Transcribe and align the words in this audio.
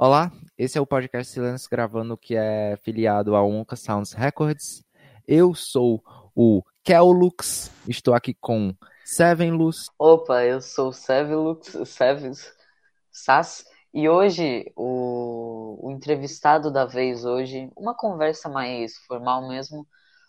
Olá, 0.00 0.30
esse 0.56 0.78
é 0.78 0.80
o 0.80 0.86
podcast 0.86 1.32
Silêncio 1.32 1.68
gravando 1.68 2.16
que 2.16 2.36
é 2.36 2.76
filiado 2.76 3.34
ao 3.34 3.50
Onca 3.50 3.74
Sounds 3.74 4.12
Records. 4.12 4.84
Eu 5.26 5.56
sou 5.56 6.00
o 6.36 6.62
Kelux, 6.84 7.68
estou 7.88 8.14
aqui 8.14 8.32
com 8.32 8.72
Sevenlus. 9.04 9.90
Opa, 9.98 10.44
eu 10.44 10.60
sou 10.60 10.90
o 10.90 10.92
Sevelux, 10.92 11.76
Sevens 11.84 12.48
Sass, 13.10 13.64
e 13.92 14.08
hoje 14.08 14.72
o, 14.76 15.80
o 15.82 15.90
entrevistado 15.90 16.70
da 16.70 16.86
vez 16.86 17.24
hoje, 17.24 17.68
uma 17.76 17.92
conversa 17.92 18.48
mais 18.48 18.96
formal 18.98 19.48
mesmo, 19.48 19.84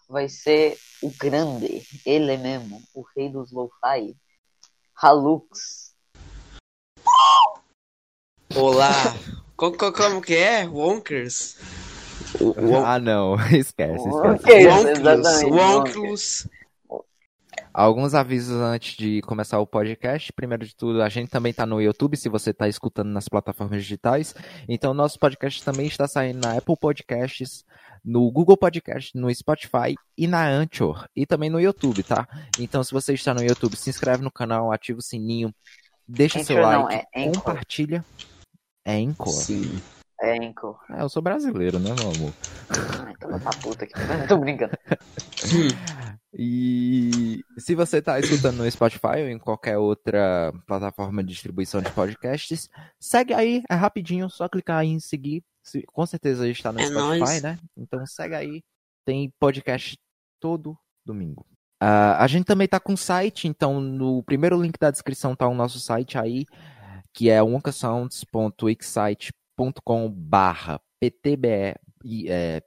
vai 0.10 0.28
ser 0.28 0.80
o 1.04 1.12
grande, 1.12 1.84
ele 2.04 2.38
mesmo, 2.38 2.82
o 2.92 3.04
rei 3.16 3.30
dos 3.30 3.52
lo-fi, 3.52 4.18
Halux. 4.96 5.94
Olá! 8.56 8.90
como, 9.60 9.78
como, 9.78 9.92
como 9.94 10.22
que 10.22 10.36
é? 10.36 10.66
Wonkers? 10.66 11.58
Won- 12.40 12.86
Ah, 12.86 12.98
não, 12.98 13.36
esquece, 13.52 14.08
esquece. 14.08 15.46
Wonklus. 15.46 16.48
Alguns 17.74 18.14
avisos 18.14 18.56
antes 18.62 18.96
de 18.98 19.22
começar 19.22 19.60
o 19.60 19.68
podcast. 19.68 20.32
Primeiro 20.34 20.66
de 20.66 20.76
tudo, 20.76 21.02
a 21.02 21.10
gente 21.10 21.30
também 21.30 21.52
está 21.52 21.66
no 21.66 21.82
YouTube, 21.82 22.16
se 22.18 22.30
você 22.30 22.52
está 22.52 22.68
escutando 22.68 23.10
nas 23.10 23.28
plataformas 23.28 23.84
digitais. 23.84 24.34
Então, 24.68 24.94
nosso 24.94 25.20
podcast 25.20 25.64
também 25.64 25.88
está 25.88 26.08
saindo 26.08 26.40
na 26.46 26.58
Apple 26.58 26.76
Podcasts, 26.80 27.64
no 28.04 28.32
Google 28.32 28.58
Podcast, 28.58 29.16
no 29.18 29.34
Spotify 29.34 29.94
e 30.18 30.26
na 30.26 30.48
Anchor. 30.48 31.06
E 31.16 31.26
também 31.26 31.50
no 31.50 31.60
YouTube, 31.60 32.02
tá? 32.04 32.28
Então, 32.58 32.84
se 32.84 32.92
você 32.92 33.14
está 33.14 33.34
no 33.34 33.44
YouTube, 33.44 33.76
se 33.76 33.90
inscreve 33.90 34.24
no 34.24 34.32
canal, 34.32 34.72
ativa 34.72 35.00
o 35.00 35.04
sininho, 35.04 35.54
deixa 36.08 36.44
seu 36.44 36.58
Anchor 36.58 36.72
não, 36.72 36.84
like, 36.86 37.06
é 37.14 37.28
Anchor. 37.28 37.60
É 38.90 38.96
Anchor. 39.04 39.28
Sim. 39.34 39.80
É, 40.22 40.36
Enco. 40.36 40.78
É, 40.90 41.02
eu 41.02 41.08
sou 41.10 41.22
brasileiro, 41.22 41.80
né, 41.80 41.92
meu 41.98 42.10
amor? 42.12 42.34
Ai, 43.06 43.14
toma 43.20 43.40
pra 43.40 43.52
puta 43.52 43.86
aqui. 43.86 43.94
Tô 44.28 44.38
brincando. 44.38 44.72
E 46.32 47.44
se 47.58 47.74
você 47.74 47.98
está 47.98 48.20
escutando 48.20 48.58
no 48.58 48.70
Spotify 48.72 49.22
ou 49.24 49.30
em 49.30 49.40
qualquer 49.40 49.78
outra 49.78 50.54
plataforma 50.68 51.24
de 51.24 51.30
distribuição 51.34 51.82
de 51.82 51.92
podcasts, 51.92 52.70
segue 53.00 53.34
aí, 53.34 53.64
é 53.70 53.74
rapidinho, 53.74 54.30
só 54.30 54.48
clicar 54.48 54.78
aí 54.80 54.90
em 54.90 55.00
seguir. 55.00 55.44
Se- 55.64 55.84
Com 55.88 56.06
certeza 56.06 56.48
está 56.48 56.72
no 56.72 56.80
É 56.80 56.86
Spotify, 56.86 57.20
nóis. 57.20 57.42
né? 57.42 57.58
Então 57.76 58.06
segue 58.06 58.36
aí, 58.36 58.62
tem 59.06 59.34
podcast 59.40 59.98
todo 60.40 60.78
domingo. 61.04 61.46
Ah, 61.82 62.24
a 62.24 62.28
gente 62.28 62.46
também 62.46 62.68
tá 62.68 62.80
com 62.80 62.96
site, 62.96 63.48
então 63.48 63.82
no 63.82 64.22
primeiro 64.24 64.62
link 64.62 64.78
da 64.80 64.92
descrição 64.92 65.36
tá 65.36 65.48
o 65.48 65.56
nosso 65.56 65.80
site 65.80 66.18
aí, 66.18 66.46
que 67.20 67.30
é 67.30 67.44
oncasounds.wixsite.com 67.44 70.10
barra 70.10 70.80
ptbr, 71.02 71.76
é, 72.30 72.62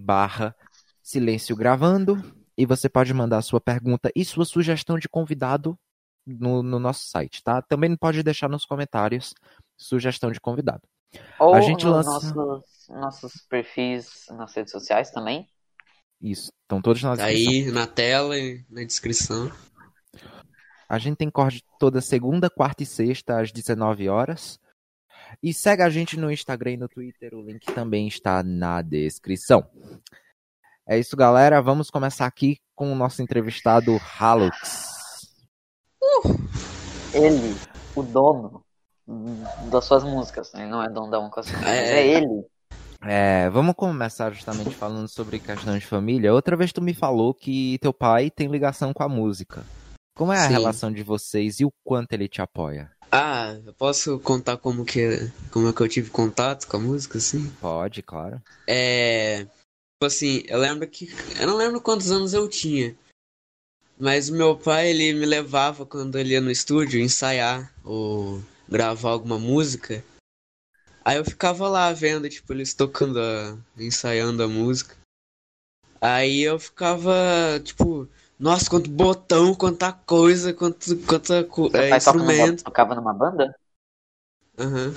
barra 0.00 0.56
silêncio 1.00 1.54
gravando 1.54 2.20
e 2.58 2.66
você 2.66 2.88
pode 2.88 3.14
mandar 3.14 3.38
a 3.38 3.42
sua 3.42 3.60
pergunta 3.60 4.10
e 4.16 4.24
sua 4.24 4.44
sugestão 4.44 4.98
de 4.98 5.08
convidado 5.08 5.78
no, 6.26 6.64
no 6.64 6.80
nosso 6.80 7.08
site, 7.08 7.40
tá? 7.44 7.62
Também 7.62 7.96
pode 7.96 8.24
deixar 8.24 8.48
nos 8.48 8.64
comentários 8.64 9.32
sugestão 9.76 10.32
de 10.32 10.40
convidado. 10.40 10.82
Ou 11.38 11.54
A 11.54 11.60
gente 11.60 11.84
nos 11.86 11.94
lança- 11.94 12.34
nossos, 12.34 12.88
nossos 12.88 13.34
perfis 13.48 14.24
nas 14.30 14.52
redes 14.52 14.72
sociais 14.72 15.12
também. 15.12 15.46
Isso, 16.20 16.50
estão 16.62 16.82
todos 16.82 17.00
na 17.04 17.14
descrição. 17.14 17.52
aí 17.52 17.70
na 17.70 17.86
tela 17.86 18.36
e 18.36 18.64
na 18.68 18.82
descrição. 18.82 19.48
A 20.92 20.98
gente 20.98 21.16
tem 21.16 21.30
corte 21.30 21.64
toda 21.78 22.02
segunda, 22.02 22.50
quarta 22.50 22.82
e 22.82 22.86
sexta 22.86 23.40
às 23.40 23.50
19 23.50 24.10
horas. 24.10 24.60
E 25.42 25.54
segue 25.54 25.80
a 25.82 25.88
gente 25.88 26.18
no 26.18 26.30
Instagram 26.30 26.72
e 26.72 26.76
no 26.76 26.86
Twitter, 26.86 27.32
o 27.32 27.40
link 27.40 27.64
também 27.72 28.06
está 28.06 28.42
na 28.42 28.82
descrição. 28.82 29.66
É 30.86 30.98
isso, 30.98 31.16
galera. 31.16 31.62
Vamos 31.62 31.88
começar 31.88 32.26
aqui 32.26 32.58
com 32.74 32.92
o 32.92 32.94
nosso 32.94 33.22
entrevistado 33.22 33.98
Halux. 34.20 35.30
Ele, 37.14 37.56
o 37.96 38.02
dono 38.02 38.62
das 39.70 39.86
suas 39.86 40.04
músicas. 40.04 40.52
Ele 40.52 40.66
não 40.66 40.82
é 40.82 40.90
dono 40.90 41.10
da 41.10 41.18
Sound, 41.42 41.52
mas 41.52 41.64
É. 41.64 42.00
é 42.00 42.06
ele. 42.06 42.44
É, 43.00 43.48
vamos 43.48 43.74
começar 43.74 44.30
justamente 44.30 44.74
falando 44.74 45.08
sobre 45.08 45.38
questão 45.38 45.78
de 45.78 45.86
família. 45.86 46.34
Outra 46.34 46.54
vez 46.54 46.70
tu 46.70 46.82
me 46.82 46.92
falou 46.92 47.32
que 47.32 47.78
teu 47.78 47.94
pai 47.94 48.30
tem 48.30 48.48
ligação 48.48 48.92
com 48.92 49.02
a 49.02 49.08
música. 49.08 49.64
Como 50.14 50.32
é 50.32 50.38
a 50.38 50.46
Sim. 50.46 50.52
relação 50.52 50.92
de 50.92 51.02
vocês 51.02 51.60
e 51.60 51.64
o 51.64 51.72
quanto 51.84 52.12
ele 52.12 52.28
te 52.28 52.42
apoia? 52.42 52.90
Ah, 53.10 53.58
eu 53.66 53.74
posso 53.74 54.18
contar 54.20 54.56
como 54.56 54.84
que, 54.84 55.30
como 55.50 55.68
é 55.68 55.72
que 55.72 55.80
eu 55.80 55.88
tive 55.88 56.10
contato 56.10 56.66
com 56.66 56.76
a 56.76 56.80
música, 56.80 57.18
assim? 57.18 57.50
Pode, 57.60 58.02
claro. 58.02 58.40
É. 58.66 59.44
Tipo 59.44 60.06
assim, 60.06 60.42
eu 60.46 60.58
lembro 60.58 60.88
que. 60.88 61.08
Eu 61.38 61.46
não 61.46 61.56
lembro 61.56 61.80
quantos 61.80 62.10
anos 62.10 62.32
eu 62.32 62.48
tinha. 62.48 62.96
Mas 63.98 64.28
o 64.28 64.34
meu 64.34 64.56
pai, 64.56 64.90
ele 64.90 65.12
me 65.12 65.26
levava 65.26 65.86
quando 65.86 66.18
ele 66.18 66.32
ia 66.32 66.40
no 66.40 66.50
estúdio 66.50 67.00
ensaiar 67.00 67.72
ou 67.84 68.42
gravar 68.68 69.10
alguma 69.10 69.38
música. 69.38 70.02
Aí 71.04 71.16
eu 71.16 71.24
ficava 71.24 71.68
lá 71.68 71.92
vendo, 71.92 72.28
tipo, 72.28 72.52
eles 72.52 72.74
tocando, 72.74 73.20
a... 73.20 73.58
ensaiando 73.76 74.42
a 74.42 74.48
música. 74.48 74.96
Aí 76.00 76.42
eu 76.42 76.58
ficava, 76.58 77.14
tipo, 77.62 78.08
nossa, 78.42 78.68
quanto 78.68 78.90
botão, 78.90 79.54
quanta 79.54 79.92
coisa, 79.92 80.52
quanto, 80.52 80.96
quanta 81.06 81.44
co... 81.44 81.70
Seu 81.70 81.80
é, 81.80 81.96
toca 82.00 82.18
numa- 82.18 82.32
instrumento. 82.32 82.64
tocava 82.64 82.94
numa 82.96 83.14
banda? 83.14 83.54
Aham. 84.58 84.92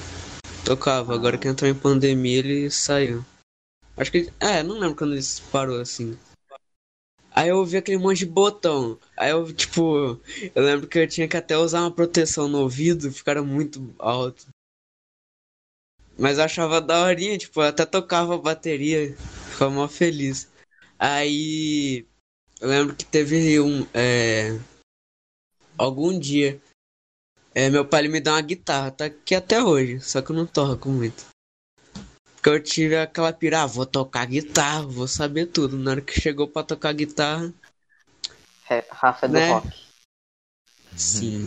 Tocava. 0.65 1.13
Agora 1.13 1.37
que 1.37 1.47
entrou 1.47 1.69
em 1.69 1.75
pandemia, 1.75 2.39
ele 2.39 2.71
saiu. 2.71 3.23
Acho 3.95 4.11
que. 4.11 4.33
É, 4.39 4.63
não 4.63 4.79
lembro 4.79 4.95
quando 4.95 5.13
ele 5.13 5.21
parou 5.51 5.79
assim. 5.79 6.17
Aí 7.29 7.49
eu 7.49 7.57
ouvi 7.57 7.77
aquele 7.77 7.99
monte 7.99 8.17
de 8.17 8.25
botão. 8.25 8.97
Aí 9.15 9.29
eu, 9.29 9.53
tipo. 9.53 10.19
Eu 10.55 10.63
lembro 10.63 10.87
que 10.87 10.97
eu 10.97 11.07
tinha 11.07 11.27
que 11.27 11.37
até 11.37 11.55
usar 11.55 11.81
uma 11.81 11.91
proteção 11.91 12.47
no 12.47 12.61
ouvido, 12.61 13.11
ficaram 13.11 13.45
muito 13.45 13.93
alto. 13.99 14.47
Mas 16.17 16.39
eu 16.39 16.45
achava 16.45 16.81
daorinha, 16.81 17.37
tipo, 17.37 17.61
eu 17.61 17.67
até 17.67 17.85
tocava 17.85 18.33
a 18.33 18.39
bateria. 18.39 19.15
Ficava 19.51 19.69
mó 19.69 19.87
feliz. 19.87 20.51
Aí. 20.97 22.07
Eu 22.65 22.69
lembro 22.69 22.95
que 22.95 23.05
teve 23.05 23.59
um. 23.59 23.85
É, 23.93 24.59
algum 25.77 26.17
dia. 26.17 26.59
É, 27.53 27.69
meu 27.69 27.85
pai 27.87 28.07
me 28.07 28.19
deu 28.19 28.33
uma 28.33 28.41
guitarra, 28.41 28.89
tá 28.89 29.05
aqui 29.05 29.35
até 29.35 29.61
hoje, 29.63 29.99
só 30.01 30.19
que 30.19 30.31
eu 30.31 30.35
não 30.35 30.47
toco 30.47 30.89
muito. 30.89 31.27
Porque 32.33 32.49
eu 32.49 32.59
tive 32.63 32.97
aquela 32.97 33.31
pira, 33.31 33.61
ah, 33.61 33.65
vou 33.67 33.85
tocar 33.85 34.25
guitarra, 34.25 34.81
vou 34.81 35.07
saber 35.07 35.45
tudo. 35.45 35.77
Na 35.77 35.91
hora 35.91 36.01
que 36.01 36.19
chegou 36.19 36.47
pra 36.47 36.63
tocar 36.63 36.91
guitarra, 36.91 37.53
Re- 38.63 38.87
Rafa 38.89 39.27
é 39.27 39.29
do 39.29 39.33
Né? 39.35 39.47
rock. 39.47 39.67
sim. 40.95 41.45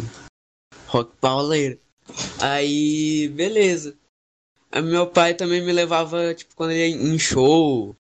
Rock 0.86 1.16
pauleiro. 1.16 1.80
Aí, 2.40 3.26
beleza. 3.34 3.98
Aí 4.70 4.82
meu 4.82 5.10
pai 5.10 5.34
também 5.34 5.60
me 5.64 5.72
levava, 5.72 6.32
tipo, 6.32 6.54
quando 6.54 6.70
ele 6.70 6.94
ia 6.94 7.12
em 7.12 7.18
show, 7.18 7.96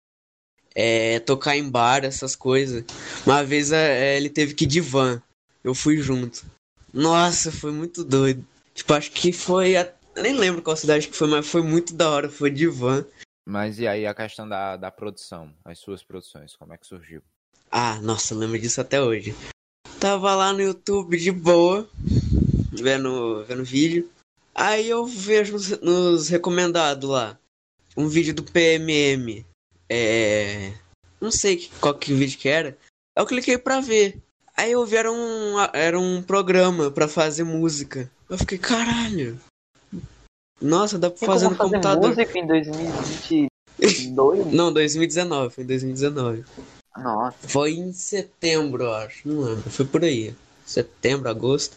é, 0.75 1.21
tocar 1.21 1.57
em 1.57 1.69
bar, 1.69 2.05
essas 2.05 2.37
coisas. 2.37 2.85
Uma 3.27 3.45
vez 3.45 3.73
é, 3.73 4.17
ele 4.17 4.31
teve 4.31 4.55
que 4.55 4.65
ir 4.65 4.69
de 4.69 4.81
van. 4.81 5.23
Eu 5.63 5.75
fui 5.75 5.99
junto. 5.99 6.45
Nossa, 6.93 7.51
foi 7.53 7.73
muito 7.73 8.05
doido. 8.05 8.45
Tipo, 8.75 8.95
acho 8.95 9.11
que 9.11 9.33
foi. 9.33 9.77
A... 9.77 9.93
Nem 10.17 10.37
lembro 10.37 10.63
qual 10.63 10.77
cidade 10.77 11.09
que 11.09 11.17
foi, 11.17 11.29
mas 11.29 11.47
foi 11.47 11.63
muito 11.63 11.95
da 11.95 12.11
hora. 12.11 12.29
Foi 12.29 12.51
de 12.51 12.67
van. 12.67 13.05
Mas 13.47 13.79
e 13.79 13.87
aí 13.87 14.07
a 14.07 14.15
questão 14.15 14.49
da, 14.49 14.77
da 14.77 14.91
produção, 14.91 15.53
as 15.65 15.79
suas 15.79 16.03
produções, 16.03 16.55
como 16.55 16.73
é 16.73 16.79
que 16.79 16.87
surgiu? 16.87 17.23
Ah, 17.71 17.99
nossa, 18.01 18.35
eu 18.35 18.39
lembro 18.39 18.59
disso 18.59 18.81
até 18.81 19.03
hoje. 19.03 19.35
Tava 19.99 20.35
lá 20.35 20.53
no 20.53 20.61
YouTube 20.61 21.17
de 21.17 21.31
boa, 21.33 21.89
vendo, 22.73 23.45
vendo 23.45 23.65
vídeo. 23.65 24.11
Aí 24.55 24.89
eu 24.89 25.07
vejo 25.07 25.55
nos, 25.55 25.81
nos 25.81 26.29
recomendados 26.29 27.09
lá 27.09 27.39
um 27.97 28.09
vídeo 28.09 28.35
do 28.35 28.43
PMM. 28.43 29.45
É. 29.95 30.73
Não 31.21 31.31
sei 31.31 31.69
qual 31.81 31.95
que 31.95 32.15
vídeo 32.15 32.39
que 32.39 32.49
era. 32.49 32.79
Eu 33.15 33.27
cliquei 33.27 33.59
pra 33.59 33.79
ver. 33.81 34.19
Aí 34.57 34.73
eu 34.73 34.87
vi 34.87 34.97
era 34.97 35.13
um, 35.13 35.59
era 35.75 36.01
um 36.01 36.23
programa 36.23 36.91
pra 36.91 37.07
fazer 37.07 37.45
música. 37.45 38.11
Eu 38.29 38.39
fiquei, 38.39 38.57
caralho. 38.57 39.39
Nossa, 40.59 40.99
dá 40.99 41.11
pra 41.11 41.19
Tem 41.19 41.27
fazer 41.27 41.49
no 41.49 41.57
fazer 41.57 41.71
computador. 41.71 42.09
música 42.09 42.39
em 42.39 42.47
2022? 43.79 44.53
Não, 44.53 44.73
2019, 44.73 45.55
foi 45.55 45.65
em 45.65 45.67
2019. 45.67 46.45
Nossa. 46.97 47.49
Foi 47.49 47.73
em 47.73 47.93
setembro, 47.93 48.85
eu 48.85 48.95
acho. 48.95 49.29
Não 49.29 49.41
lembro. 49.43 49.71
Foi 49.71 49.85
por 49.85 50.03
aí. 50.05 50.35
Setembro, 50.65 51.29
agosto. 51.29 51.77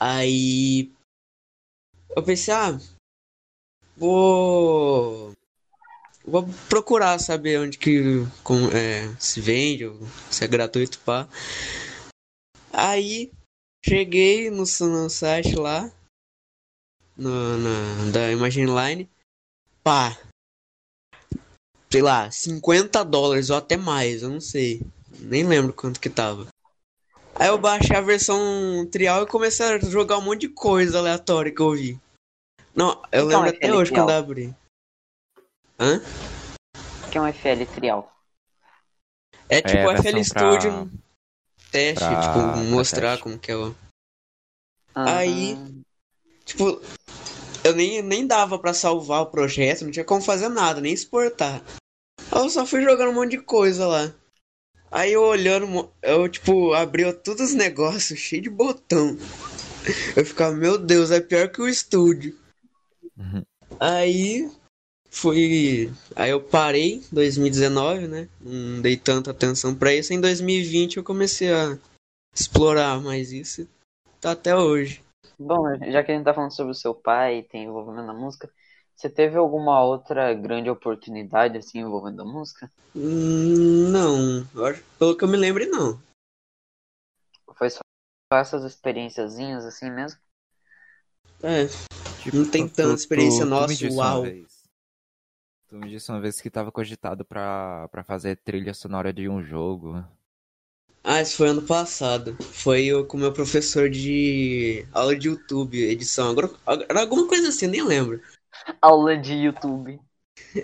Aí. 0.00 0.90
Eu 2.16 2.22
pensei, 2.24 2.52
ah. 2.54 2.76
Vou. 3.96 5.32
Vou 6.26 6.44
procurar 6.68 7.18
saber 7.20 7.60
onde 7.60 7.78
que 7.78 8.26
com, 8.42 8.68
é, 8.72 9.14
se 9.18 9.40
vende, 9.40 9.86
ou 9.86 9.96
se 10.30 10.44
é 10.44 10.48
gratuito, 10.48 10.98
pá. 11.00 11.28
Aí. 12.72 13.30
Cheguei 13.88 14.50
no, 14.50 14.64
no 14.80 15.08
site 15.08 15.54
lá. 15.54 15.92
no, 17.16 17.56
na, 17.58 18.10
da 18.12 18.32
Imagine 18.32 18.66
Line. 18.72 19.10
Pá. 19.84 20.18
Sei 21.92 22.02
lá, 22.02 22.28
50 22.28 23.04
dólares 23.04 23.48
ou 23.48 23.56
até 23.56 23.76
mais, 23.76 24.22
eu 24.22 24.30
não 24.30 24.40
sei. 24.40 24.82
Nem 25.20 25.46
lembro 25.46 25.72
quanto 25.72 26.00
que 26.00 26.10
tava. 26.10 26.48
Aí 27.36 27.46
eu 27.48 27.58
baixei 27.58 27.94
a 27.94 28.00
versão 28.00 28.38
trial 28.90 29.22
e 29.22 29.26
comecei 29.28 29.64
a 29.66 29.78
jogar 29.78 30.18
um 30.18 30.22
monte 30.22 30.40
de 30.40 30.48
coisa 30.48 30.98
aleatória 30.98 31.54
que 31.54 31.62
eu 31.62 31.70
vi. 31.72 32.00
Não, 32.74 33.00
eu 33.12 33.26
Então, 33.26 33.42
lembro 33.42 33.50
FL 33.50 33.56
até 33.56 33.72
hoje 33.72 33.90
trial. 33.92 34.06
quando 34.06 34.10
eu 34.10 34.18
abri. 34.18 34.54
Hã? 35.78 36.00
Que 37.10 37.18
é 37.18 37.20
um 37.20 37.26
FL 37.26 37.66
trial. 37.66 38.12
É 39.48 39.60
tipo 39.62 39.76
o 39.86 39.90
FL 39.90 40.02
versão 40.02 40.34
pra- 40.34 40.58
Studio 40.58 40.90
teste, 41.70 42.04
pra- 42.04 42.20
tipo, 42.22 42.56
mostrar 42.70 43.10
teste. 43.10 43.22
como 43.22 43.38
que 43.38 43.50
é 43.52 43.56
o. 43.56 43.74
Aí- 44.94 45.56
Tipo, 46.44 46.80
eu 47.64 47.74
nem, 47.74 48.00
nem 48.02 48.24
dava 48.24 48.56
pra 48.56 48.72
salvar 48.72 49.22
o 49.22 49.26
projeto, 49.26 49.82
não 49.84 49.90
tinha 49.90 50.04
como 50.04 50.22
fazer 50.22 50.48
nada, 50.48 50.80
nem 50.80 50.92
exportar. 50.92 51.60
Aí 52.30 52.40
eu 52.40 52.48
só 52.48 52.64
fui 52.64 52.80
jogando 52.82 53.10
um 53.10 53.14
monte 53.14 53.32
de 53.32 53.38
coisa 53.42 53.84
lá. 53.86 54.14
Aí 54.92 55.12
eu 55.12 55.22
olhando, 55.24 55.92
eu 56.00 56.28
tipo, 56.28 56.72
abriu 56.72 57.12
todos 57.18 57.48
os 57.50 57.54
negócios 57.54 58.18
cheio 58.20 58.40
de 58.42 58.48
botão. 58.48 59.18
Eu 60.16 60.24
ficava, 60.24 60.54
meu 60.54 60.78
Deus, 60.78 61.10
é 61.10 61.20
pior 61.20 61.48
que 61.48 61.60
o 61.60 61.68
estúdio. 61.68 62.38
Uhum. 63.18 63.42
Aí 63.80 64.48
fui. 65.16 65.90
Aí 66.14 66.30
eu 66.30 66.42
parei, 66.42 67.02
2019, 67.10 68.06
né? 68.06 68.28
Não 68.40 68.82
dei 68.82 68.96
tanta 68.96 69.30
atenção 69.30 69.74
pra 69.74 69.94
isso. 69.94 70.12
Em 70.12 70.20
2020 70.20 70.98
eu 70.98 71.04
comecei 71.04 71.52
a 71.52 71.78
explorar 72.34 73.00
mais 73.00 73.32
isso. 73.32 73.66
Tá 74.20 74.32
até 74.32 74.54
hoje. 74.54 75.02
Bom, 75.38 75.64
já 75.90 76.04
que 76.04 76.12
a 76.12 76.14
gente 76.14 76.24
tá 76.24 76.34
falando 76.34 76.54
sobre 76.54 76.72
o 76.72 76.74
seu 76.74 76.94
pai 76.94 77.38
e 77.38 77.42
tem 77.42 77.64
envolvimento 77.64 78.06
na 78.06 78.14
música, 78.14 78.50
você 78.94 79.08
teve 79.08 79.36
alguma 79.36 79.82
outra 79.82 80.32
grande 80.34 80.70
oportunidade 80.70 81.58
assim 81.58 81.80
envolvendo 81.80 82.22
a 82.22 82.24
música? 82.24 82.70
Hum, 82.94 83.90
Não, 83.90 84.46
pelo 84.98 85.16
que 85.16 85.24
eu 85.24 85.28
me 85.28 85.36
lembro, 85.36 85.68
não. 85.68 86.00
Foi 87.54 87.70
só 87.70 87.80
essas 88.32 88.64
experiênciazinhas 88.64 89.64
assim 89.64 89.90
mesmo? 89.90 90.18
É, 91.42 91.66
Tipo, 92.22 92.36
Não 92.38 92.50
tem 92.50 92.68
tanta 92.68 92.94
experiência 92.94 93.44
tu 93.44 93.50
nossa, 93.50 93.88
uau. 93.88 94.22
Vez, 94.22 94.46
tu 95.76 95.84
me 95.84 95.90
disse 95.90 96.10
uma 96.10 96.20
vez 96.20 96.40
que 96.40 96.50
tava 96.50 96.72
cogitado 96.72 97.24
pra, 97.24 97.88
pra 97.88 98.02
fazer 98.02 98.36
trilha 98.36 98.72
sonora 98.72 99.12
de 99.12 99.28
um 99.28 99.42
jogo. 99.42 100.02
Ah, 101.04 101.20
isso 101.20 101.36
foi 101.36 101.48
ano 101.48 101.62
passado. 101.62 102.36
Foi 102.40 102.84
eu 102.86 103.06
com 103.06 103.16
meu 103.16 103.32
professor 103.32 103.88
de 103.88 104.84
aula 104.92 105.14
de 105.14 105.28
YouTube, 105.28 105.78
edição. 105.78 106.30
Agora, 106.30 106.50
era 106.88 107.00
alguma 107.00 107.28
coisa 107.28 107.48
assim, 107.48 107.66
nem 107.66 107.82
lembro. 107.82 108.20
Aula 108.80 109.16
de 109.16 109.34
YouTube. 109.34 110.00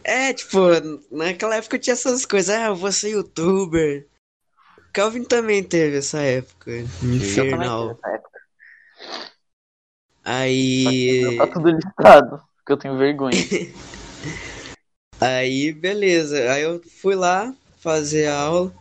É, 0.03 0.33
tipo, 0.33 0.59
naquela 1.11 1.57
época 1.57 1.79
tinha 1.79 1.93
essas 1.93 2.27
coisas. 2.27 2.55
Ah, 2.55 2.69
eu 2.69 2.75
vou 2.75 2.91
ser 2.91 3.11
youtuber. 3.11 4.09
Calvin 4.93 5.25
também 5.25 5.63
teve 5.63 5.99
essa 5.99 6.21
época. 6.21 6.71
Eu 6.71 6.87
Infernal. 7.03 7.93
essa 7.93 8.15
época. 8.15 8.41
Aí. 10.25 11.37
Tá 11.37 11.47
tudo 11.47 11.71
listado, 11.71 12.43
porque 12.57 12.73
eu 12.73 12.77
tenho 12.77 12.99
vergonha. 12.99 13.37
Aí, 15.23 15.73
beleza. 15.73 16.53
Aí 16.53 16.63
eu 16.63 16.83
fui 16.83 17.15
lá 17.15 17.55
fazer 17.79 18.27
a 18.27 18.41
aula. 18.41 18.75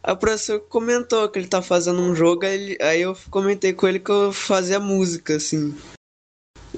Aí 0.00 0.12
o 0.14 0.16
professor 0.16 0.60
comentou 0.60 1.28
que 1.28 1.36
ele 1.36 1.48
tá 1.48 1.60
fazendo 1.60 2.00
um 2.00 2.14
jogo, 2.14 2.46
aí, 2.46 2.78
aí 2.80 3.00
eu 3.00 3.16
comentei 3.28 3.72
com 3.72 3.88
ele 3.88 3.98
que 3.98 4.10
eu 4.10 4.32
fazia 4.32 4.78
música, 4.78 5.34
assim. 5.34 5.74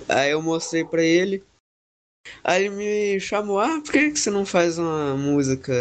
Aí 0.09 0.31
eu 0.31 0.41
mostrei 0.41 0.83
pra 0.83 1.03
ele. 1.03 1.45
Aí 2.43 2.65
ele 2.65 2.75
me 2.75 3.21
chamou, 3.21 3.61
ah, 3.61 3.83
por 3.85 3.93
que 3.93 4.13
que 4.13 4.19
você 4.19 4.31
não 4.31 4.47
faz 4.47 4.79
uma 4.79 5.15
música, 5.15 5.75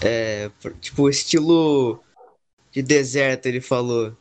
é, 0.00 0.48
tipo, 0.80 1.08
estilo 1.10 2.00
de 2.70 2.80
deserto, 2.80 3.46
ele 3.46 3.60
falou. 3.60 4.16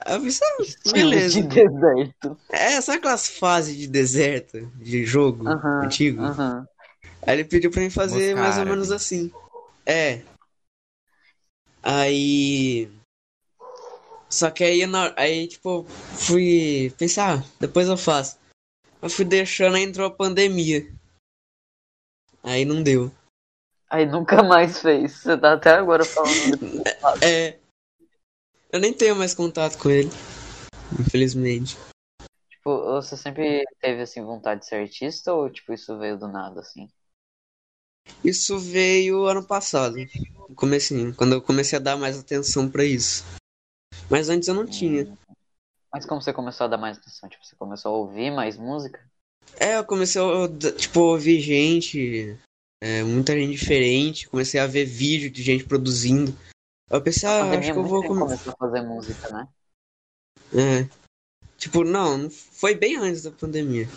Aí 0.00 0.14
eu 0.14 0.22
pensei, 0.22 0.48
ah, 0.48 0.62
Estilo 0.62 1.10
beleza. 1.10 1.42
de 1.42 1.48
deserto. 1.48 2.38
É, 2.48 2.80
sabe 2.80 2.98
aquelas 2.98 3.28
fases 3.28 3.76
de 3.76 3.86
deserto, 3.86 4.64
de 4.76 5.04
jogo 5.04 5.46
Aham, 5.46 5.84
antigo? 5.84 6.22
aham. 6.24 6.66
Aí 7.22 7.34
ele 7.34 7.44
pediu 7.44 7.70
pra 7.70 7.80
mim 7.80 7.90
fazer 7.90 8.34
mais 8.34 8.58
ou 8.58 8.64
menos 8.64 8.90
assim. 8.90 9.32
É. 9.84 10.22
Aí. 11.82 12.90
Só 14.28 14.50
que 14.50 14.64
aí, 14.64 14.86
na... 14.86 15.14
aí 15.16 15.46
tipo, 15.46 15.84
fui 15.84 16.92
pensar, 16.98 17.38
ah, 17.38 17.44
depois 17.60 17.88
eu 17.88 17.96
faço. 17.96 18.38
Eu 19.00 19.08
fui 19.08 19.24
deixando, 19.24 19.76
aí 19.76 19.84
entrou 19.84 20.06
a 20.06 20.10
pandemia. 20.10 20.92
Aí 22.42 22.64
não 22.64 22.82
deu. 22.82 23.10
Aí 23.88 24.04
nunca 24.04 24.42
mais 24.42 24.80
fez. 24.80 25.12
Você 25.12 25.38
tá 25.38 25.52
até 25.52 25.70
agora 25.70 26.04
falando. 26.04 26.82
É. 27.22 27.58
Eu 28.72 28.80
nem 28.80 28.92
tenho 28.92 29.14
mais 29.14 29.32
contato 29.32 29.78
com 29.78 29.88
ele. 29.88 30.10
Infelizmente. 31.00 31.76
Tipo, 32.50 32.84
você 33.00 33.16
sempre 33.16 33.64
teve 33.80 34.02
assim 34.02 34.24
vontade 34.24 34.60
de 34.60 34.66
ser 34.66 34.76
artista 34.76 35.32
ou 35.32 35.48
tipo 35.48 35.72
isso 35.72 35.96
veio 35.98 36.18
do 36.18 36.26
nada 36.26 36.60
assim? 36.60 36.88
Isso 38.24 38.58
veio 38.58 39.24
ano 39.24 39.42
passado. 39.42 39.96
No 40.48 40.54
comecinho, 40.54 41.14
quando 41.14 41.32
eu 41.34 41.42
comecei 41.42 41.78
a 41.78 41.82
dar 41.82 41.96
mais 41.96 42.18
atenção 42.18 42.68
pra 42.70 42.84
isso. 42.84 43.24
Mas 44.10 44.28
antes 44.28 44.48
eu 44.48 44.54
não 44.54 44.66
tinha. 44.66 45.16
Mas 45.92 46.04
como 46.04 46.20
você 46.20 46.32
começou 46.32 46.64
a 46.64 46.68
dar 46.68 46.78
mais 46.78 46.98
atenção? 46.98 47.28
Tipo, 47.28 47.44
você 47.44 47.56
começou 47.56 47.94
a 47.94 47.98
ouvir 47.98 48.30
mais 48.30 48.56
música? 48.56 49.00
É, 49.58 49.78
eu 49.78 49.84
comecei 49.84 50.20
a, 50.20 50.72
tipo, 50.72 51.00
ouvir 51.00 51.40
gente, 51.40 52.36
é, 52.82 53.02
muita 53.02 53.32
gente 53.34 53.52
diferente, 53.52 54.28
comecei 54.28 54.60
a 54.60 54.66
ver 54.66 54.84
vídeo 54.84 55.30
de 55.30 55.42
gente 55.42 55.64
produzindo. 55.64 56.36
Eu 56.90 57.00
pensei, 57.00 57.28
ah, 57.28 57.58
acho 57.58 57.72
que 57.72 57.78
eu 57.78 57.84
vou 57.84 58.00
bem 58.00 58.08
come- 58.08 58.20
começou 58.22 58.52
a 58.52 58.56
fazer 58.56 58.82
música, 58.82 59.28
né? 59.30 59.48
É. 60.52 60.88
Tipo, 61.56 61.82
não- 61.84 62.28
foi 62.30 62.74
bem 62.74 62.96
antes 62.96 63.22
da 63.22 63.30
pandemia. 63.30 63.88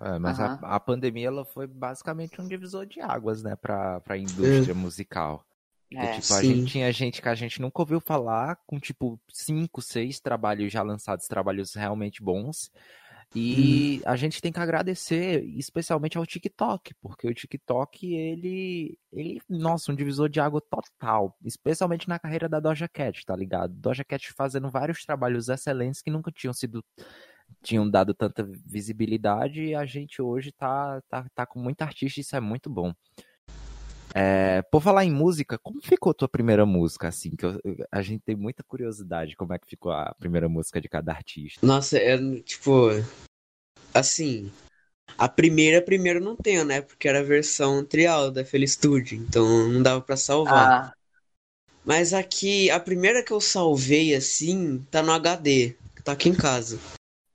É, 0.00 0.18
mas 0.18 0.40
a, 0.40 0.46
Aham. 0.46 0.58
a 0.62 0.80
pandemia 0.80 1.28
ela 1.28 1.44
foi 1.44 1.66
basicamente 1.66 2.40
um 2.40 2.48
divisor 2.48 2.86
de 2.86 3.00
águas, 3.00 3.42
né, 3.42 3.54
pra, 3.54 4.00
pra 4.00 4.16
indústria 4.16 4.74
musical. 4.74 5.44
Porque, 5.90 6.06
É. 6.06 6.20
tipo, 6.20 6.32
a 6.34 6.42
gente 6.42 6.70
tinha 6.70 6.92
gente 6.92 7.20
que 7.20 7.28
a 7.28 7.34
gente 7.34 7.60
nunca 7.60 7.82
ouviu 7.82 8.00
falar, 8.00 8.56
com 8.66 8.78
tipo 8.78 9.20
cinco, 9.28 9.82
seis 9.82 10.20
trabalhos 10.20 10.72
já 10.72 10.82
lançados, 10.82 11.26
trabalhos 11.26 11.74
realmente 11.74 12.22
bons. 12.22 12.70
E 13.34 14.00
a 14.06 14.16
gente 14.16 14.40
tem 14.40 14.50
que 14.50 14.58
agradecer 14.58 15.44
especialmente 15.56 16.18
ao 16.18 16.26
TikTok, 16.26 16.94
porque 17.00 17.28
o 17.28 17.34
TikTok, 17.34 18.12
ele, 18.12 18.98
ele, 19.12 19.40
nossa, 19.48 19.92
um 19.92 19.94
divisor 19.94 20.28
de 20.28 20.40
água 20.40 20.60
total, 20.60 21.36
especialmente 21.44 22.08
na 22.08 22.18
carreira 22.18 22.48
da 22.48 22.58
Doja 22.58 22.88
Cat, 22.88 23.24
tá 23.24 23.36
ligado? 23.36 23.72
Doja 23.74 24.04
Cat 24.04 24.32
fazendo 24.32 24.68
vários 24.68 25.04
trabalhos 25.04 25.48
excelentes 25.48 26.02
que 26.02 26.10
nunca 26.10 26.32
tinham 26.32 26.52
sido 26.52 26.84
tinham 27.62 27.88
dado 27.88 28.14
tanta 28.14 28.42
visibilidade 28.64 29.62
e 29.62 29.74
a 29.74 29.84
gente 29.84 30.20
hoje 30.22 30.52
tá, 30.52 31.00
tá, 31.08 31.26
tá 31.34 31.46
com 31.46 31.58
muita 31.60 31.84
artista 31.84 32.20
e 32.20 32.22
isso 32.22 32.36
é 32.36 32.40
muito 32.40 32.68
bom. 32.70 32.92
É, 34.12 34.62
por 34.62 34.82
falar 34.82 35.04
em 35.04 35.10
música, 35.12 35.56
como 35.58 35.80
ficou 35.80 36.12
tua 36.12 36.28
primeira 36.28 36.66
música, 36.66 37.08
assim? 37.08 37.30
Que 37.36 37.46
eu- 37.46 37.60
eu- 37.62 37.76
a 37.92 38.02
gente 38.02 38.22
tem 38.24 38.34
muita 38.34 38.62
curiosidade 38.64 39.36
como 39.36 39.52
é 39.54 39.58
que 39.58 39.68
ficou 39.68 39.92
a 39.92 40.14
primeira 40.18 40.48
música 40.48 40.80
de 40.80 40.88
cada 40.88 41.12
artista. 41.12 41.64
Nossa, 41.64 41.96
é 41.96 42.16
tipo. 42.40 42.88
Assim. 43.94 44.50
A 45.18 45.28
primeira, 45.28 45.82
primeiro 45.82 46.20
não 46.20 46.34
tenho, 46.36 46.64
né? 46.64 46.80
Porque 46.80 47.08
era 47.08 47.20
a 47.20 47.22
versão 47.22 47.84
trial 47.84 48.30
da 48.30 48.40
FL 48.42 48.66
Studio, 48.66 49.18
então 49.18 49.68
não 49.68 49.82
dava 49.82 50.00
pra 50.00 50.16
salvar. 50.16 50.70
Ah, 50.70 50.92
Mas 51.84 52.12
aqui, 52.12 52.70
a 52.70 52.78
primeira 52.78 53.22
que 53.24 53.32
eu 53.32 53.40
salvei 53.40 54.14
assim, 54.14 54.78
tá 54.90 55.02
no 55.02 55.12
HD, 55.12 55.76
que 55.96 56.02
tá 56.02 56.12
aqui 56.12 56.28
em 56.28 56.34
casa. 56.34 56.78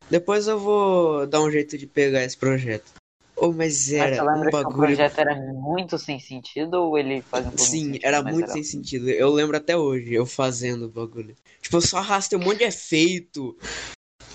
Depois 0.10 0.48
eu 0.48 0.60
vou 0.60 1.26
dar 1.28 1.42
um 1.42 1.52
jeito 1.52 1.78
de 1.78 1.88
pegar 1.88 2.24
esse 2.24 2.38
projeto. 2.38 2.92
Oh, 3.38 3.52
mas 3.52 3.92
mas 3.98 4.16
você 4.16 4.22
era 4.22 4.24
lembra 4.24 4.48
um 4.48 4.52
que 4.52 4.58
o 4.58 4.68
bagulho. 4.68 4.78
projeto 4.78 5.20
era 5.20 5.36
muito 5.36 5.98
sem 5.98 6.20
sentido 6.20 6.76
ou 6.76 6.98
ele 6.98 7.22
fazia 7.22 7.50
um 7.52 7.58
Sim, 7.58 7.92
sentido, 7.92 8.02
era 8.04 8.22
mas 8.24 8.36
muito 8.36 8.52
sem 8.52 8.64
sentido. 8.64 9.10
Eu 9.10 9.30
lembro 9.32 9.58
até 9.58 9.76
hoje, 9.78 10.14
eu 10.14 10.26
fazendo 10.26 10.86
o 10.86 10.90
bagulho. 10.90 11.36
Tipo, 11.62 11.78
eu 11.78 11.82
só 11.82 11.98
arrastei 11.98 12.38
um 12.38 12.44
monte 12.44 12.60
de 12.60 12.64
efeito. 12.66 13.58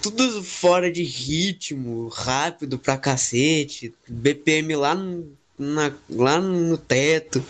Tudo 0.03 0.43
fora 0.43 0.91
de 0.91 1.03
ritmo, 1.03 2.09
rápido 2.09 2.79
pra 2.79 2.97
cacete. 2.97 3.95
BPM 4.09 4.77
lá 4.77 4.95
no, 4.95 5.33
na- 5.59 5.93
lá 6.09 6.41
no 6.41 6.77
teto. 6.79 7.43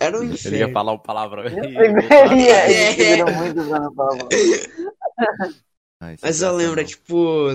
Era 0.00 0.18
um 0.20 0.24
Ele 0.44 0.58
ia 0.58 0.68
inferno. 0.68 0.72
falar 0.72 0.92
o 0.92 0.98
palavrão. 0.98 1.44
Ele 1.44 2.44
ia, 2.44 2.68
ele 2.70 2.86
segurou 2.94 3.30
muito 3.34 3.60
usando 3.60 4.00
a 4.02 4.28
palavra. 5.98 6.18
Mas 6.22 6.42
eu 6.42 6.52
lembro, 6.56 6.80
é, 6.80 6.84
tipo. 6.84 7.48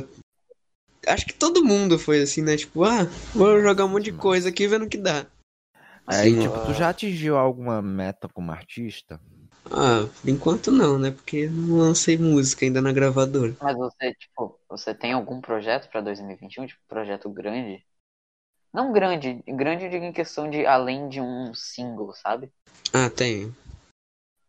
Acho 1.06 1.26
que 1.26 1.34
todo 1.34 1.66
mundo 1.66 2.00
foi 2.00 2.22
assim, 2.22 2.42
né? 2.42 2.56
Tipo, 2.56 2.84
ah, 2.84 3.04
vou 3.34 3.62
jogar 3.62 3.86
um 3.86 3.90
monte 3.90 4.06
de 4.06 4.14
coisa 4.14 4.50
aqui 4.50 4.68
vendo 4.68 4.86
o 4.86 4.90
que 4.90 4.98
dá. 4.98 5.26
Aí, 6.08 6.32
Sim. 6.32 6.42
tipo, 6.42 6.66
tu 6.66 6.74
já 6.74 6.90
atingiu 6.90 7.38
alguma 7.38 7.82
meta 7.82 8.28
como 8.30 8.52
artista? 8.52 9.20
Ah, 9.66 10.08
por 10.22 10.30
enquanto 10.30 10.72
não, 10.72 10.98
né? 11.00 11.12
Porque 11.12 11.48
não 11.48 11.78
lancei 11.78 12.18
música 12.18 12.66
ainda 12.66 12.82
na 12.82 12.92
gravadora. 12.92 13.56
Mas 13.62 13.76
você, 13.78 14.14
tipo, 14.14 14.60
você 14.70 14.94
tem 14.94 15.14
algum 15.14 15.40
projeto 15.42 15.90
pra 15.90 16.02
2021? 16.02 16.68
Tipo, 16.68 16.82
projeto 16.88 17.30
grande? 17.30 17.86
Não 18.74 18.92
grande, 18.92 19.42
grande 19.48 19.86
eu 19.86 19.90
digo 19.92 20.04
em 20.04 20.12
questão 20.12 20.50
de 20.50 20.66
além 20.66 21.08
de 21.08 21.22
um 21.22 21.54
single, 21.54 22.14
sabe? 22.14 22.52
Ah, 22.92 23.10
tem. 23.10 23.56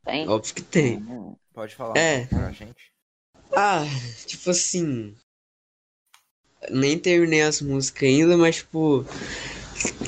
Tem? 0.05 0.29
Óbvio 0.29 0.55
que 0.55 0.63
tem. 0.63 0.97
Hum, 0.99 1.37
Pode 1.53 1.75
falar 1.75 1.97
É. 1.97 2.27
pra 2.27 2.51
gente? 2.51 2.93
Ah, 3.53 3.85
tipo 4.27 4.51
assim. 4.51 5.15
Nem 6.71 6.99
terminei 6.99 7.43
as 7.43 7.61
músicas 7.61 8.09
ainda, 8.09 8.37
mas 8.37 8.57
tipo. 8.57 9.05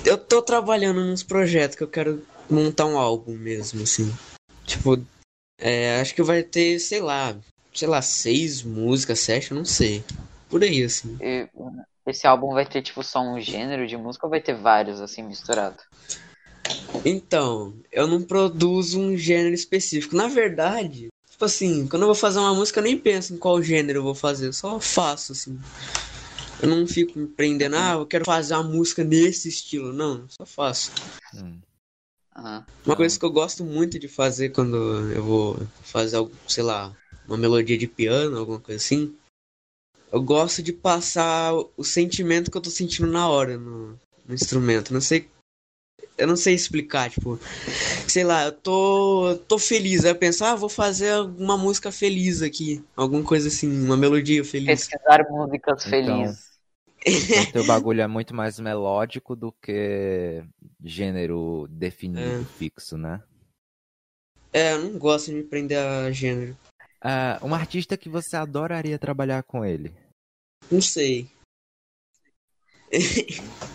Eu 0.04 0.16
tô 0.16 0.40
trabalhando 0.40 1.04
nos 1.04 1.22
projetos 1.22 1.76
que 1.76 1.82
eu 1.82 1.88
quero 1.88 2.24
montar 2.48 2.86
um 2.86 2.96
álbum 2.96 3.32
mesmo, 3.32 3.82
assim. 3.82 4.12
Tipo, 4.64 4.98
é, 5.58 6.00
acho 6.00 6.14
que 6.14 6.22
vai 6.22 6.42
ter, 6.42 6.78
sei 6.78 7.00
lá, 7.00 7.36
sei 7.74 7.88
lá, 7.88 8.00
seis 8.00 8.62
músicas, 8.62 9.20
sete, 9.20 9.50
eu 9.50 9.56
não 9.56 9.64
sei. 9.64 10.04
Por 10.48 10.62
aí, 10.62 10.82
assim. 10.82 11.18
e 11.20 11.48
esse 12.06 12.26
álbum 12.26 12.52
vai 12.52 12.64
ter, 12.64 12.82
tipo, 12.82 13.02
só 13.02 13.20
um 13.20 13.40
gênero 13.40 13.86
de 13.86 13.96
música 13.96 14.26
ou 14.26 14.30
vai 14.30 14.40
ter 14.40 14.54
vários, 14.54 15.00
assim, 15.00 15.22
misturados? 15.22 15.84
Então, 17.04 17.74
eu 17.90 18.06
não 18.06 18.22
produzo 18.22 19.00
um 19.00 19.16
gênero 19.16 19.54
específico. 19.54 20.16
Na 20.16 20.28
verdade, 20.28 21.08
tipo 21.36 21.44
assim, 21.44 21.86
quando 21.86 22.02
eu 22.02 22.06
vou 22.06 22.14
fazer 22.14 22.38
uma 22.38 22.54
música, 22.54 22.80
eu 22.80 22.84
nem 22.84 22.98
penso 22.98 23.34
em 23.34 23.36
qual 23.36 23.62
gênero 23.62 23.98
eu 23.98 24.02
vou 24.02 24.14
fazer, 24.14 24.46
eu 24.46 24.52
só 24.54 24.80
faço, 24.80 25.32
assim. 25.32 25.60
Eu 26.62 26.68
não 26.68 26.86
fico 26.86 27.18
me 27.18 27.26
prendendo, 27.26 27.76
ah, 27.76 27.92
eu 27.92 28.06
quero 28.06 28.24
fazer 28.24 28.54
uma 28.54 28.62
música 28.62 29.04
nesse 29.04 29.50
estilo. 29.50 29.92
Não, 29.92 30.26
só 30.30 30.46
faço. 30.46 30.90
Hum. 31.34 31.58
Aham. 32.34 32.66
Uma 32.86 32.96
coisa 32.96 33.18
que 33.18 33.24
eu 33.24 33.30
gosto 33.30 33.62
muito 33.62 33.98
de 33.98 34.08
fazer 34.08 34.48
quando 34.48 34.76
eu 35.12 35.22
vou 35.22 35.58
fazer 35.82 36.16
algo, 36.16 36.32
sei 36.48 36.62
lá, 36.62 36.96
uma 37.28 37.36
melodia 37.36 37.76
de 37.76 37.86
piano, 37.86 38.38
alguma 38.38 38.58
coisa 38.58 38.82
assim. 38.82 39.14
Eu 40.10 40.22
gosto 40.22 40.62
de 40.62 40.72
passar 40.72 41.52
o 41.76 41.84
sentimento 41.84 42.50
que 42.50 42.56
eu 42.56 42.62
tô 42.62 42.70
sentindo 42.70 43.10
na 43.10 43.28
hora 43.28 43.58
no, 43.58 43.98
no 44.26 44.34
instrumento. 44.34 44.94
Não 44.94 45.02
sei. 45.02 45.28
Eu 46.18 46.26
não 46.26 46.36
sei 46.36 46.54
explicar, 46.54 47.10
tipo, 47.10 47.38
sei 48.08 48.24
lá, 48.24 48.46
eu 48.46 48.52
tô, 48.52 49.38
tô 49.46 49.58
feliz. 49.58 50.04
Aí 50.04 50.10
eu 50.10 50.16
penso, 50.16 50.44
ah, 50.44 50.54
vou 50.54 50.68
fazer 50.68 51.14
uma 51.20 51.58
música 51.58 51.92
feliz 51.92 52.40
aqui. 52.40 52.82
Alguma 52.96 53.22
coisa 53.22 53.48
assim, 53.48 53.84
uma 53.84 53.96
melodia 53.96 54.42
feliz. 54.44 54.66
Pesquisar 54.88 55.26
músicas 55.30 55.86
Então, 55.86 55.90
felizes. 55.90 56.46
Então, 57.06 57.44
teu 57.52 57.64
bagulho 57.64 58.00
é 58.00 58.06
muito 58.06 58.34
mais 58.34 58.58
melódico 58.58 59.36
do 59.36 59.52
que 59.52 60.42
gênero 60.82 61.66
definido, 61.70 62.20
É. 62.20 62.44
fixo, 62.58 62.96
né? 62.96 63.22
É, 64.52 64.72
eu 64.72 64.84
não 64.84 64.98
gosto 64.98 65.26
de 65.26 65.34
me 65.36 65.42
prender 65.42 65.78
a 65.78 66.10
gênero. 66.10 66.56
Ah, 67.00 67.38
um 67.42 67.54
artista 67.54 67.96
que 67.96 68.08
você 68.08 68.36
adoraria 68.36 68.98
trabalhar 68.98 69.42
com 69.42 69.64
ele. 69.64 69.92
Não 70.70 70.80
sei. 70.80 71.28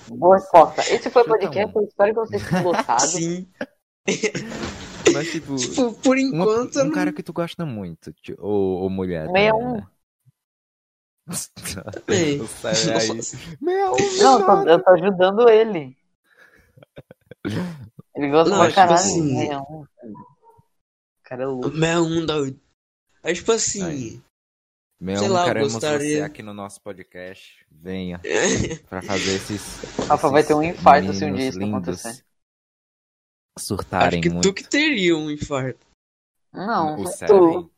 Boa 0.09 0.37
resposta. 0.37 0.81
Esse 0.93 1.09
foi 1.09 1.21
o 1.21 1.25
Chuta 1.25 1.37
podcast, 1.39 1.77
um. 1.77 1.81
eu 1.81 1.87
espero 1.87 2.09
que 2.13 2.19
vocês 2.19 2.49
tenham 2.49 2.63
gostado. 2.63 3.01
Sim. 3.07 3.47
Mas, 5.13 5.31
tipo, 5.31 5.55
Tipo, 5.55 5.93
por 5.95 6.17
uma- 6.17 6.21
enquanto 6.43 6.75
eu 6.77 6.81
um 6.83 6.85
não 6.87 6.93
cara 6.93 7.11
que 7.13 7.23
tu 7.23 7.33
gosta 7.33 7.65
muito, 7.65 8.13
ti- 8.13 8.35
ou, 8.39 8.81
ou 8.83 8.89
mulher. 8.89 9.29
Meia 9.31 9.51
também, 9.51 9.67
um. 9.67 9.73
né? 9.77 9.87
aí. 12.17 12.39
Meia 13.61 13.91
um, 13.91 13.95
Não, 14.21 14.39
eu 14.39 14.45
tô, 14.45 14.69
eu 14.69 14.83
tô 14.83 14.89
ajudando 14.91 15.49
ele. 15.49 15.97
Ele 18.15 18.29
gosta 18.29 18.49
Não, 18.49 18.57
pra 18.59 18.67
tipo 18.67 18.75
caralho. 18.75 18.93
assim- 18.95 19.47
né? 19.49 19.57
Um- 19.57 19.81
O 19.83 21.23
cara 21.23 21.43
é 21.43 21.45
louco. 21.45 21.69
Meia 21.71 22.01
um 22.01 22.25
da 22.25 22.37
oito. 22.37 22.59
Aí, 23.23 23.33
tipo 23.33 23.51
assim. 23.51 24.21
Meia 25.01 25.17
sei 25.17 25.27
lá, 25.29 25.45
queremos 25.45 25.73
gostaria- 25.73 26.17
você 26.17 26.21
aqui 26.21 26.43
no 26.43 26.53
nosso 26.53 26.79
podcast. 26.81 27.65
Venha 27.71 28.21
pra 28.87 29.01
fazer 29.01 29.35
esses. 29.35 29.61
Rafa 30.07 30.29
vai 30.29 30.43
ter 30.43 30.53
um 30.53 30.61
infarto 30.61 31.11
se 31.13 31.25
um 31.25 31.33
dia 31.33 31.49
isso 31.49 31.57
lindos 31.59 31.99
acontecer. 32.05 32.23
Surtarem 33.57 34.19
Acho 34.19 34.21
que 34.21 34.29
muito. 34.29 34.43
tu 34.47 34.53
que 34.53 34.63
teria 34.63 35.17
um 35.17 35.29
infarto. 35.31 35.85
Não, 36.53 36.99
o 37.01 37.03
tu. 37.27 37.71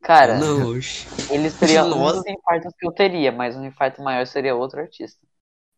Cara, 0.00 0.38
Não, 0.38 0.70
oxe. 0.72 1.06
ele 1.32 1.50
seria 1.50 1.84
um 1.84 1.88
Nossa. 1.90 2.16
dos 2.22 2.26
infartos 2.26 2.72
que 2.78 2.86
eu 2.86 2.92
teria, 2.92 3.30
mas 3.32 3.56
um 3.56 3.64
infarto 3.64 4.00
maior 4.02 4.26
seria 4.26 4.54
outro 4.54 4.80
artista. 4.80 5.20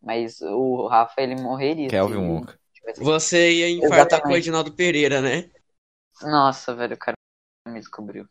Mas 0.03 0.41
o 0.41 0.87
Rafa, 0.89 1.21
ele 1.21 1.37
morreria. 1.41 1.89
Kelvin 1.89 2.45
tivesse- 2.73 3.03
Você 3.03 3.53
ia 3.53 3.71
infartar 3.71 3.91
com 3.91 4.29
o 4.29 4.31
Exatamente. 4.31 4.39
Edinaldo 4.39 4.73
Pereira, 4.73 5.21
né? 5.21 5.51
Nossa, 6.23 6.75
velho, 6.75 6.95
o 6.95 6.99
cara 6.99 7.15
me 7.69 7.79
descobriu. 7.79 8.27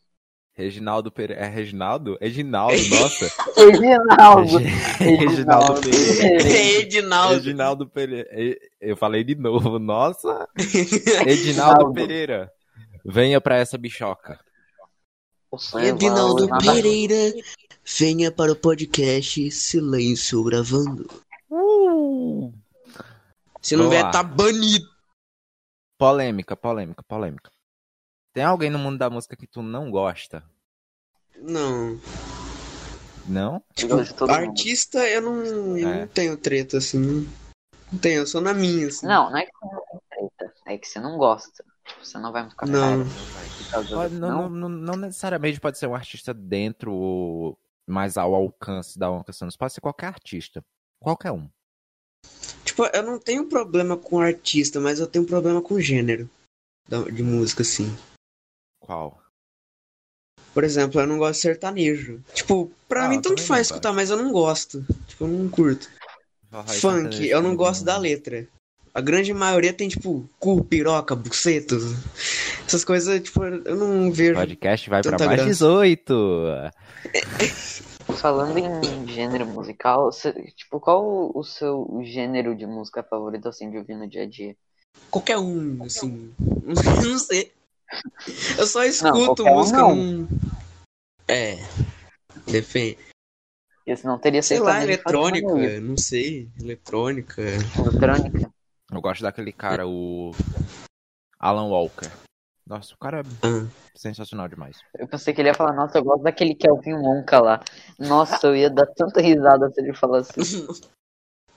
Reginaldo 0.60 1.10
Pereira. 1.10 1.42
É 1.44 1.48
Reginaldo? 1.48 2.18
Reginaldo, 2.22 2.90
nossa. 2.90 3.32
Reginaldo. 3.56 4.58
Reginaldo 5.00 5.82
Pereira. 5.82 6.50
Edinaldo. 6.82 7.34
Reginaldo 7.36 7.88
Pereira. 7.88 8.58
Eu 8.82 8.98
falei 8.98 9.24
de 9.24 9.36
novo, 9.36 9.80
nossa. 9.80 10.48
Edinaldo 11.26 11.94
Pereira. 11.94 12.52
Venha 13.06 13.40
pra 13.40 13.56
essa 13.56 13.78
bichoca. 13.78 14.38
O 15.50 15.58
sonho 15.58 15.88
Edinaldo 15.96 16.48
vai- 16.48 16.60
nada- 16.60 16.74
Pereira, 16.74 17.34
venha 17.98 18.30
para 18.32 18.52
o 18.52 18.56
podcast 18.56 19.50
Silêncio 19.52 20.44
Gravando. 20.44 21.10
Se 23.62 23.76
não 23.78 23.90
vier, 23.90 24.12
tá 24.12 24.22
banido. 24.22 24.86
Polêmica, 25.98 26.56
polêmica, 26.56 27.02
polêmica. 27.08 27.50
Tem 28.34 28.44
alguém 28.44 28.70
no 28.70 28.80
mundo 28.80 28.98
da 28.98 29.10
música 29.10 29.36
que 29.36 29.48
tu 29.48 29.62
não 29.62 29.90
gosta? 29.90 30.44
Não. 31.38 32.00
Não? 33.28 33.64
Mundo. 33.82 34.32
Artista, 34.32 35.00
eu 35.08 35.22
não, 35.22 35.78
É. 35.78 36.00
não 36.02 36.08
tenho 36.08 36.38
treta, 36.38 36.78
assim. 36.78 37.28
Não 37.92 38.00
tenho, 38.00 38.20
eu 38.22 38.28
sou 38.28 38.42
na 38.42 38.54
minha, 38.54 38.88
assim. 38.88 39.08
Não, 39.08 39.30
não 39.30 39.38
é 39.38 39.46
que 39.46 39.52
você 39.60 39.66
não 39.76 40.02
tem 40.10 40.30
treta, 40.38 40.54
é 40.66 40.78
que 40.78 40.88
você 40.88 41.00
não 41.00 41.18
gosta. 41.18 41.64
Tipo, 41.86 42.06
você 42.06 42.18
não 42.20 42.32
vai 42.32 42.44
me 42.44 42.50
ficar 42.52 42.66
Não. 42.68 43.06
Pode- 43.94 44.14
não, 44.16 44.30
não, 44.30 44.50
não- 44.50 44.70
não 44.70 44.96
necessariamente 44.96 45.60
pode 45.60 45.78
ser 45.78 45.88
um 45.88 45.96
artista 45.96 46.34
dentro 46.34 46.94
ou 46.94 47.58
mais 47.88 48.18
ao 48.18 48.34
alcance 48.36 48.98
da 49.00 49.10
One 49.10 49.24
Cassianos. 49.24 49.58
Pode 49.58 49.74
ser 49.74 49.82
qualquer 49.82 50.08
artista. 50.08 50.64
Qualquer 51.00 51.32
um. 51.32 51.50
Tipo, 52.64 52.86
eu 52.86 53.02
não 53.04 53.18
tenho 53.20 53.48
problema 53.48 53.98
com 53.98 54.20
artista, 54.20 54.80
mas 54.80 55.00
eu 55.00 55.08
tenho 55.08 55.26
problema 55.26 55.62
com 55.62 55.80
gênero 55.80 56.30
de 57.14 57.24
música, 57.24 57.62
assim. 57.64 57.96
Qual? 58.80 59.20
Por 60.54 60.64
exemplo, 60.64 61.00
eu 61.00 61.08
não 61.08 61.18
gosto 61.18 61.34
de 61.36 61.42
sertanejo. 61.42 62.22
Tipo, 62.34 62.72
pra 62.88 63.06
Ah, 63.06 63.10
mim 63.10 63.22
tanto 63.22 63.42
faz 63.44 63.68
escutar, 63.68 63.94
mas 63.94 64.10
eu 64.10 64.18
não 64.18 64.32
gosto. 64.32 64.84
Tipo, 65.08 65.26
eu 65.26 65.28
não 65.28 65.50
curto. 65.50 65.90
Funk, 66.82 67.28
eu 67.28 67.42
não 67.42 67.56
gosto 67.56 67.86
da 67.86 67.98
letra. 67.98 68.48
A 68.92 69.00
grande 69.02 69.32
maioria 69.34 69.72
tem, 69.72 69.88
tipo, 69.88 70.28
cu, 70.40 70.64
piroca, 70.64 71.16
bucetos. 71.16 71.84
Essas 72.66 72.84
coisas, 72.84 73.22
tipo, 73.22 73.44
eu 73.46 73.76
não 73.76 74.10
O 74.10 74.12
vejo. 74.12 74.34
podcast 74.34 74.90
vai 74.90 75.02
pra 75.04 75.12
mais 75.20 75.30
graça. 75.30 75.46
18. 75.46 76.14
Falando 78.20 78.58
em 78.58 79.08
gênero 79.08 79.46
musical, 79.46 80.12
você- 80.12 80.34
tipo, 80.56 80.80
qual 80.80 81.32
o 81.34 81.44
seu 81.44 82.02
gênero 82.04 82.56
de 82.56 82.66
música 82.66 83.04
favorito, 83.04 83.48
assim, 83.48 83.70
de 83.70 83.78
ouvir 83.78 83.96
no 83.96 84.10
dia 84.10 84.24
a 84.24 84.28
dia? 84.28 84.56
Qualquer 85.12 85.38
um, 85.38 85.84
assim. 85.84 86.34
não 87.06 87.20
sei. 87.20 87.52
Eu 88.58 88.68
só 88.68 88.84
escuto 88.84 89.44
um 89.44 89.54
música 89.54 89.78
não. 89.80 89.96
num. 89.96 90.28
É. 91.28 91.56
Depende. 92.46 92.98
Porque 93.78 93.96
senão 93.96 94.20
teria 94.20 94.42
Sei 94.44 94.60
lá, 94.60 94.78
isso. 94.80 94.88
eletrônica, 94.88 95.80
não 95.82 95.98
sei. 95.98 96.50
Eletrônica. 96.60 97.42
Eletrônica. 97.42 98.52
Eu 98.92 99.02
gosto 99.02 99.22
daquele 99.22 99.52
cara, 99.52 99.88
o 99.88 100.32
Alan 101.40 101.68
Walker. 101.68 102.10
Nossa, 102.68 102.94
o 102.94 102.98
cara 103.00 103.22
é 103.22 103.24
Ah. 103.48 103.68
sensacional 103.96 104.48
demais. 104.48 104.78
Eu 104.98 105.08
pensei 105.08 105.34
que 105.34 105.42
ele 105.42 105.50
ia 105.50 105.56
falar, 105.56 105.74
nossa, 105.74 105.98
eu 105.98 106.04
gosto 106.04 106.22
daquele 106.22 106.54
Kelvin 106.54 106.94
Wonka 106.94 107.40
lá. 107.40 107.64
Nossa, 107.98 108.46
eu 108.48 108.56
ia 108.56 108.70
dar 108.70 108.86
tanta 108.86 109.22
risada 109.22 109.72
se 109.72 109.82
ele 109.82 109.94
falasse 109.96 110.40
isso. 110.40 110.68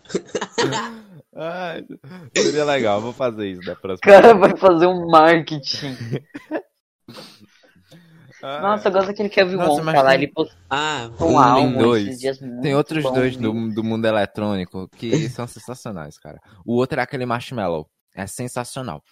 Ai, 1.35 1.85
seria 2.37 2.65
legal, 2.65 3.01
vou 3.01 3.13
fazer 3.13 3.49
isso 3.53 3.63
da 3.63 3.73
O 3.73 3.77
próxima. 3.77 4.01
cara 4.13 4.35
vai 4.35 4.57
fazer 4.57 4.87
um 4.87 5.07
marketing. 5.09 5.97
Ai. 8.43 8.61
Nossa, 8.61 8.89
eu 8.89 8.93
gosto 8.93 9.07
daquele 9.09 9.29
Kelvin 9.29 9.55
Nossa, 9.57 9.71
Wonka 9.71 9.85
mas 9.85 9.95
lá. 9.95 10.05
tem- 10.11 10.15
Ele 10.15 10.27
postou 10.33 10.57
Ah, 10.69 11.09
um 11.21 11.39
álbum 11.39 11.79
dois. 11.79 12.07
esses 12.09 12.21
dias 12.21 12.41
muito 12.41 12.61
Tem 12.61 12.75
outros 12.75 13.03
bom, 13.05 13.13
dois 13.13 13.37
do, 13.37 13.53
do 13.73 13.85
mundo 13.85 14.05
eletrônico 14.05 14.89
que 14.97 15.29
são 15.31 15.47
sensacionais, 15.47 16.19
cara. 16.19 16.41
O 16.67 16.75
outro 16.75 16.99
é 16.99 17.03
aquele 17.03 17.25
Marshmallow. 17.25 17.89
É 18.15 18.27
sensacional. 18.27 19.03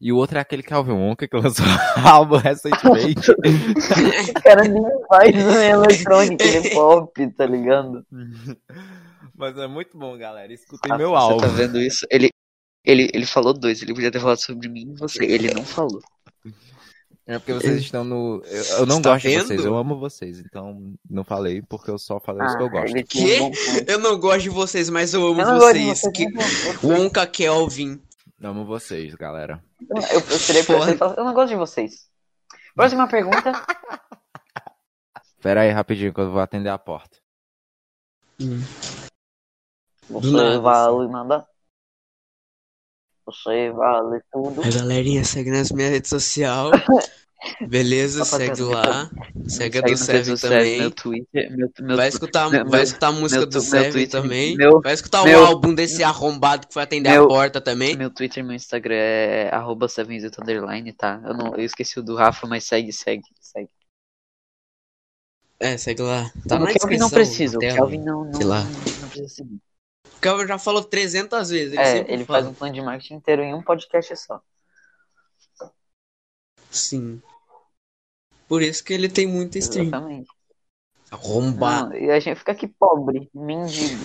E 0.00 0.12
o 0.12 0.16
outro 0.16 0.38
é 0.38 0.40
aquele 0.40 0.62
Calvin 0.62 0.92
Wonka 0.92 1.28
que 1.28 1.36
lançou 1.36 1.64
álbum 2.04 2.36
recentemente. 2.36 3.30
O 4.36 4.42
cara 4.42 4.64
nem 4.64 4.82
faz 5.08 5.36
eletrônica, 5.36 6.42
ele 6.44 6.68
é 6.68 6.74
pop, 6.74 7.30
tá 7.34 7.46
ligado? 7.46 8.04
Mas 9.40 9.56
é 9.58 9.66
muito 9.66 9.96
bom, 9.98 10.16
galera. 10.18 10.52
Escutem 10.52 10.92
Ah, 10.92 10.98
meu 10.98 11.10
você 11.10 11.16
álbum. 11.16 11.38
tá 11.40 11.46
vendo 11.48 11.80
isso? 11.80 12.06
Ele, 12.10 12.28
ele, 12.84 13.10
ele 13.12 13.26
falou 13.26 13.52
dois, 13.52 13.80
ele 13.82 13.94
podia 13.94 14.10
ter 14.12 14.20
falado 14.20 14.38
sobre 14.38 14.68
mim 14.68 14.92
e 14.92 14.98
você. 14.98 15.24
Ele 15.24 15.52
não 15.52 15.64
falou. 15.64 16.00
É 17.26 17.38
porque 17.38 17.52
vocês 17.54 17.80
estão 17.80 18.02
no. 18.02 18.42
Eu, 18.44 18.64
eu 18.78 18.86
não 18.86 18.96
Você 18.96 19.02
tá 19.02 19.10
gosto 19.12 19.28
de 19.28 19.38
vocês, 19.38 19.64
eu 19.64 19.76
amo 19.76 19.98
vocês. 19.98 20.40
Então 20.40 20.94
não 21.08 21.22
falei 21.24 21.62
porque 21.62 21.90
eu 21.90 21.98
só 21.98 22.18
falei 22.20 22.44
isso 22.46 22.56
que 22.56 22.62
eu 22.62 22.66
Ah, 22.66 22.70
gosto. 22.70 22.94
ponto. 23.38 23.90
Eu 23.90 23.98
não 23.98 24.18
gosto 24.18 24.42
de 24.42 24.48
vocês, 24.50 24.90
mas 24.90 25.14
eu 25.14 25.26
amo 25.26 25.40
Eu 25.40 25.58
vocês. 25.60 26.00
você, 26.00 26.10
Que... 26.12 26.26
Wonka 26.82 27.26
Kelvin. 27.26 28.02
Amo 28.42 28.64
vocês, 28.64 29.14
galera. 29.14 29.62
eu, 29.90 29.96
eu 30.18 30.38
seria 30.38 30.64
pra 30.64 30.76
você 30.78 30.92
e 30.94 30.96
falar, 30.96 31.14
eu 31.18 31.24
não 31.24 31.34
gosto 31.34 31.50
de 31.50 31.56
vocês. 31.56 32.08
Próxima 32.74 33.06
pergunta. 33.06 33.52
Pera 35.40 35.60
aí 35.60 35.70
rapidinho 35.70 36.12
que 36.12 36.20
eu 36.20 36.30
vou 36.32 36.40
atender 36.40 36.68
a 36.70 36.78
porta. 36.78 37.16
Você 40.10 40.30
nada, 40.32 40.60
vale 40.60 41.08
nada. 41.08 41.46
Você 43.26 43.70
vale 43.70 44.20
tudo. 44.32 44.62
A 44.64 44.70
galerinha 44.70 45.24
segue 45.24 45.50
nas 45.50 45.70
minhas 45.70 45.90
redes 45.90 46.10
sociais. 46.10 46.70
Beleza, 47.68 48.24
segue 48.24 48.60
lá. 48.62 49.10
Segue 49.48 49.78
a 49.78 49.80
do 49.80 49.96
Seven 49.96 50.36
também. 50.36 50.78
Meu 50.78 50.90
Twitter, 50.90 51.56
meu, 51.56 51.70
meu, 51.80 51.96
Vai 51.96 52.08
escutar, 52.08 52.50
meu- 52.50 52.68
vai 52.68 52.82
escutar 52.82 53.06
a 53.08 53.12
música 53.12 53.40
meu 53.40 53.46
do 53.48 53.60
Seven 53.60 54.06
também. 54.08 54.56
meu- 54.56 54.80
vai 54.82 54.92
escutar 54.92 55.24
meu- 55.24 55.40
o 55.40 55.46
álbum 55.46 55.74
desse 55.74 56.02
arrombado 56.04 56.66
que 56.66 56.74
foi 56.74 56.82
atender 56.82 57.10
meu- 57.10 57.24
a 57.24 57.28
porta 57.28 57.60
também. 57.60 57.96
meu 57.96 58.10
Twitter 58.10 58.44
e 58.44 58.46
meu 58.46 58.54
Instagram 58.54 58.94
é 58.94 59.48
arroba 59.54 59.86
underline, 60.38 60.92
tá? 60.92 61.20
Eu, 61.24 61.34
não, 61.34 61.56
eu 61.56 61.64
esqueci 61.64 61.98
o 61.98 62.02
do 62.02 62.14
Rafa, 62.14 62.46
mas 62.46 62.64
segue, 62.64 62.92
segue, 62.92 63.22
segue. 63.40 63.70
É, 65.58 65.76
segue 65.78 66.02
lá. 66.02 66.30
Tá 66.48 66.56
o 66.56 66.66
Kelvin 66.66 66.98
não 66.98 67.10
precisa, 67.10 67.56
o. 67.56 67.60
Kelvin 67.60 68.02
não, 68.02 68.24
não, 68.24 68.34
sei 68.34 68.46
lá. 68.46 68.64
não 68.64 69.08
precisa 69.08 69.28
seguir. 69.28 69.60
O 70.20 70.22
Kelvin 70.22 70.46
já 70.46 70.58
falou 70.58 70.84
300 70.84 71.48
vezes. 71.48 71.72
Ele 71.72 71.82
É, 71.82 72.12
ele 72.12 72.24
fala. 72.26 72.40
faz 72.40 72.46
um 72.46 72.52
plano 72.52 72.74
de 72.74 72.82
marketing 72.82 73.14
inteiro 73.14 73.40
em 73.42 73.54
um 73.54 73.62
podcast 73.62 74.14
só. 74.18 74.42
Sim. 76.70 77.22
Por 78.46 78.60
isso 78.60 78.84
que 78.84 78.92
ele 78.92 79.08
tem 79.08 79.26
muita 79.26 79.56
stream. 79.58 79.86
Exatamente. 79.86 80.28
Arrombado. 81.10 81.88
Não, 81.88 81.96
e 81.96 82.10
a 82.10 82.20
gente 82.20 82.36
fica 82.36 82.52
aqui 82.52 82.68
pobre, 82.68 83.30
mendigo. 83.34 84.04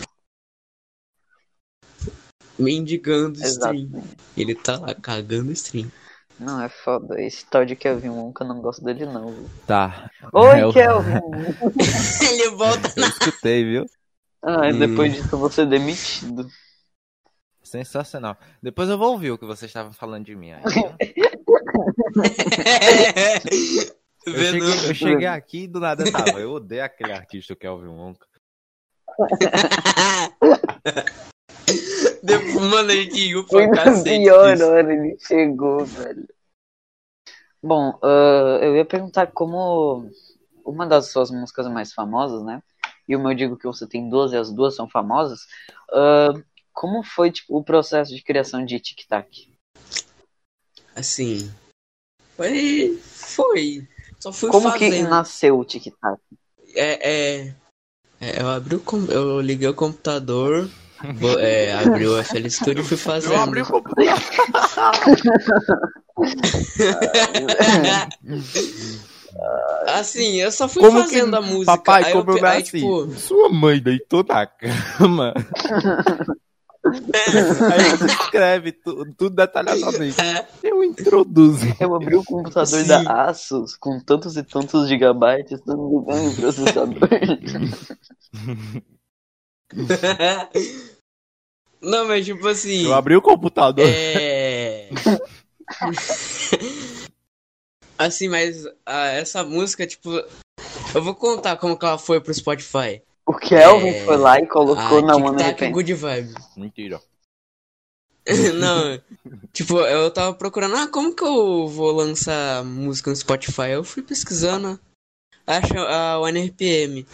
Mendigando 2.58 3.38
stream. 3.44 3.90
Exato. 3.94 4.18
Ele 4.38 4.56
tá 4.56 4.80
lá 4.80 4.96
cagando 4.96 5.52
stream. 5.52 5.92
Não, 6.40 6.62
é 6.62 6.70
foda. 6.70 7.22
Esse 7.22 7.46
tal 7.46 7.66
de 7.66 7.76
Kelvin 7.76 8.10
Wonka, 8.10 8.46
eu 8.46 8.48
não 8.48 8.62
gosto 8.62 8.82
dele 8.82 9.06
não. 9.06 9.34
viu? 9.34 9.50
Tá. 9.68 10.10
Oi, 10.32 10.64
eu, 10.64 10.72
Kelvin! 10.72 11.12
ele 12.32 12.52
volta 12.52 12.90
eu 12.96 13.06
escutei, 13.06 13.66
viu? 13.66 13.86
Ah, 14.46 14.70
e 14.70 14.74
Hum. 14.74 14.80
depois 14.80 15.14
disso 15.14 15.30
eu 15.34 15.40
vou 15.40 15.50
ser 15.50 15.66
demitido. 15.66 16.48
Sensacional. 17.64 18.38
Depois 18.62 18.88
eu 18.90 18.98
vou 18.98 19.12
ouvir 19.14 19.32
o 19.32 19.38
que 19.40 19.46
vocês 19.46 19.70
estavam 19.70 19.92
falando 19.92 20.26
de 20.26 20.36
mim 20.36 20.52
aí. 20.52 20.64
Eu 24.28 24.34
cheguei, 24.34 24.90
eu 24.90 24.96
cheguei 24.96 25.28
aqui 25.28 25.64
e 25.66 25.68
do 25.68 25.80
nada 25.80 26.04
tava. 26.12 26.40
Eu 26.40 26.54
odeio 26.54 26.84
aquele 26.84 27.12
artista 27.12 27.54
o 27.54 27.56
Kelvin 27.56 27.90
Wonka. 27.90 28.26
Depois, 32.24 32.56
mano, 32.56 32.90
a 32.90 32.96
gente 32.96 33.28
riu 33.28 33.46
Foi 33.48 33.68
pra 33.68 33.86
na 33.86 33.92
cacete. 33.92 34.24
pior 34.24 34.62
hora 34.62 34.92
ele 34.94 35.16
chegou, 35.20 35.86
velho. 35.86 36.28
Bom, 37.62 38.00
ah, 38.02 38.58
eu 38.64 38.76
ia 38.76 38.86
perguntar 38.86 39.28
como 39.28 40.10
uma 40.66 40.88
das 40.88 41.12
suas 41.12 41.30
músicas 41.30 41.68
mais 41.68 41.94
famosas, 41.94 42.44
né? 42.44 42.64
E 43.08 43.16
como 43.16 43.30
eu 43.32 43.36
digo 43.36 43.58
que 43.58 43.68
você 43.68 43.86
tem 43.88 44.10
duas 44.10 44.32
e 44.34 44.38
as 44.38 44.52
duas 44.52 44.76
são 44.76 44.90
famosas, 44.90 45.42
ah, 45.92 46.34
como 46.74 47.04
foi 47.04 47.32
tipo, 47.32 47.58
o 47.58 47.64
processo 47.64 48.14
de 48.16 48.22
criação 48.24 48.66
de 48.66 48.80
Tic 48.80 49.06
Tac? 49.08 49.28
Assim. 50.96 51.52
Foi. 52.36 53.00
Foi. 53.02 53.88
Só 54.20 54.32
fui 54.32 54.50
Como 54.50 54.72
que 54.74 54.90
fazendo. 54.90 55.10
nasceu 55.10 55.60
o 55.60 55.66
Tic 55.66 55.94
Tac? 56.02 56.20
É, 56.74 57.10
é, 57.10 57.54
é, 58.20 58.42
eu 58.42 58.50
abri 58.50 58.76
o 58.76 58.80
com- 58.80 59.06
eu 59.06 59.40
liguei 59.40 59.68
o 59.68 59.74
computador, 59.74 60.70
é, 61.40 61.74
abri 61.74 62.08
o 62.08 62.18
FL 62.22 62.50
Studio 62.50 62.82
e 62.82 62.86
fui 62.86 62.98
fazendo. 62.98 63.34
Eu 63.34 63.40
abri 63.42 63.62
o 63.62 63.66
computador. 63.66 64.06
assim, 69.88 70.36
eu 70.42 70.52
só 70.52 70.68
fui 70.68 70.82
Como 70.84 71.02
fazendo 71.02 71.32
que 71.32 71.36
a 71.38 71.42
música. 71.42 71.78
papai 71.78 72.04
aí 72.06 72.12
eu, 72.12 72.18
comprou 72.18 72.40
pe- 72.40 72.46
aí, 72.46 72.62
assim? 72.62 72.78
tipo, 72.80 73.10
Sua 73.16 73.50
mãe 73.50 73.80
deitou 73.82 74.24
na 74.24 74.46
cama. 74.46 75.34
Aí 76.86 77.90
você 77.98 78.06
escreve 78.06 78.72
tu- 78.72 79.12
tudo 79.18 79.36
detalhadamente. 79.36 80.22
é, 80.22 80.46
Eu 80.62 80.84
introduzo. 80.84 81.66
Eu 81.80 81.96
abri 81.96 82.16
o 82.16 82.24
computador 82.24 82.68
Sim. 82.82 82.88
da 82.88 83.24
Asus 83.28 83.76
com 83.76 84.00
tantos 84.00 84.38
e 84.38 84.44
tantos 84.44 84.88
gigabytes, 84.88 85.60
tanto 85.66 85.82
ligando 86.06 86.30
o 86.32 86.36
processador. 86.36 87.10
Não, 91.82 92.08
mas 92.08 92.24
tipo 92.26 92.48
assim. 92.48 92.86
Eu 92.86 92.94
abri 92.94 93.16
o 93.16 93.22
computador. 93.22 93.84
É. 93.88 94.90
assim, 97.98 98.28
mas 98.28 98.66
ah, 98.86 99.08
essa 99.08 99.44
música, 99.44 99.86
tipo. 99.88 100.10
Eu 100.94 101.04
vou 101.04 101.14
contar 101.16 101.58
como 101.58 101.78
que 101.78 101.86
ela 101.86 101.98
foi 101.98 102.22
pro 102.22 102.34
Spotify. 102.34 103.02
O 103.26 103.34
Kelvin 103.34 103.90
É. 103.90 104.06
foi 104.06 104.18
lá 104.18 104.40
e 104.40 104.48
colocou 104.48 105.00
Ah, 105.00 105.02
na 105.02 105.16
One 105.16 105.38
Tic 105.44 105.58
Tac. 105.58 105.72
Good 105.72 105.94
Vibe. 105.94 106.34
Mentira. 106.56 107.02
Não, 108.56 109.00
tipo, 109.54 109.80
eu 109.82 110.10
tava 110.10 110.34
procurando, 110.34 110.76
ah, 110.76 110.88
como 110.88 111.14
que 111.16 111.24
eu 111.24 111.68
vou 111.68 111.92
lançar 111.92 112.64
música 112.64 113.12
no 113.12 113.16
Spotify? 113.16 113.70
Eu 113.74 113.84
fui 113.84 114.02
pesquisando, 114.02 114.80
acho 115.46 115.78
a 115.78 116.20
One 116.20 116.48
RPM. 116.48 117.06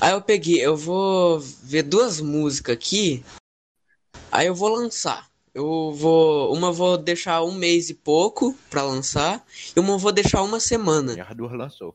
Aí 0.00 0.12
eu 0.12 0.20
peguei, 0.20 0.60
eu 0.64 0.76
vou 0.76 1.38
ver 1.38 1.84
duas 1.84 2.20
músicas 2.20 2.74
aqui, 2.74 3.24
aí 4.32 4.48
eu 4.48 4.54
vou 4.54 4.70
lançar. 4.70 5.29
Eu 5.54 5.92
vou, 5.92 6.54
uma 6.54 6.70
vou 6.70 6.96
deixar 6.96 7.42
um 7.42 7.52
mês 7.52 7.90
e 7.90 7.94
pouco 7.94 8.56
pra 8.68 8.82
lançar, 8.82 9.44
e 9.76 9.80
uma 9.80 9.94
eu 9.94 9.98
vou 9.98 10.12
deixar 10.12 10.42
uma 10.42 10.60
semana. 10.60 11.14
E 11.14 11.20
as 11.20 11.34
duas 11.34 11.52
lançou. 11.52 11.94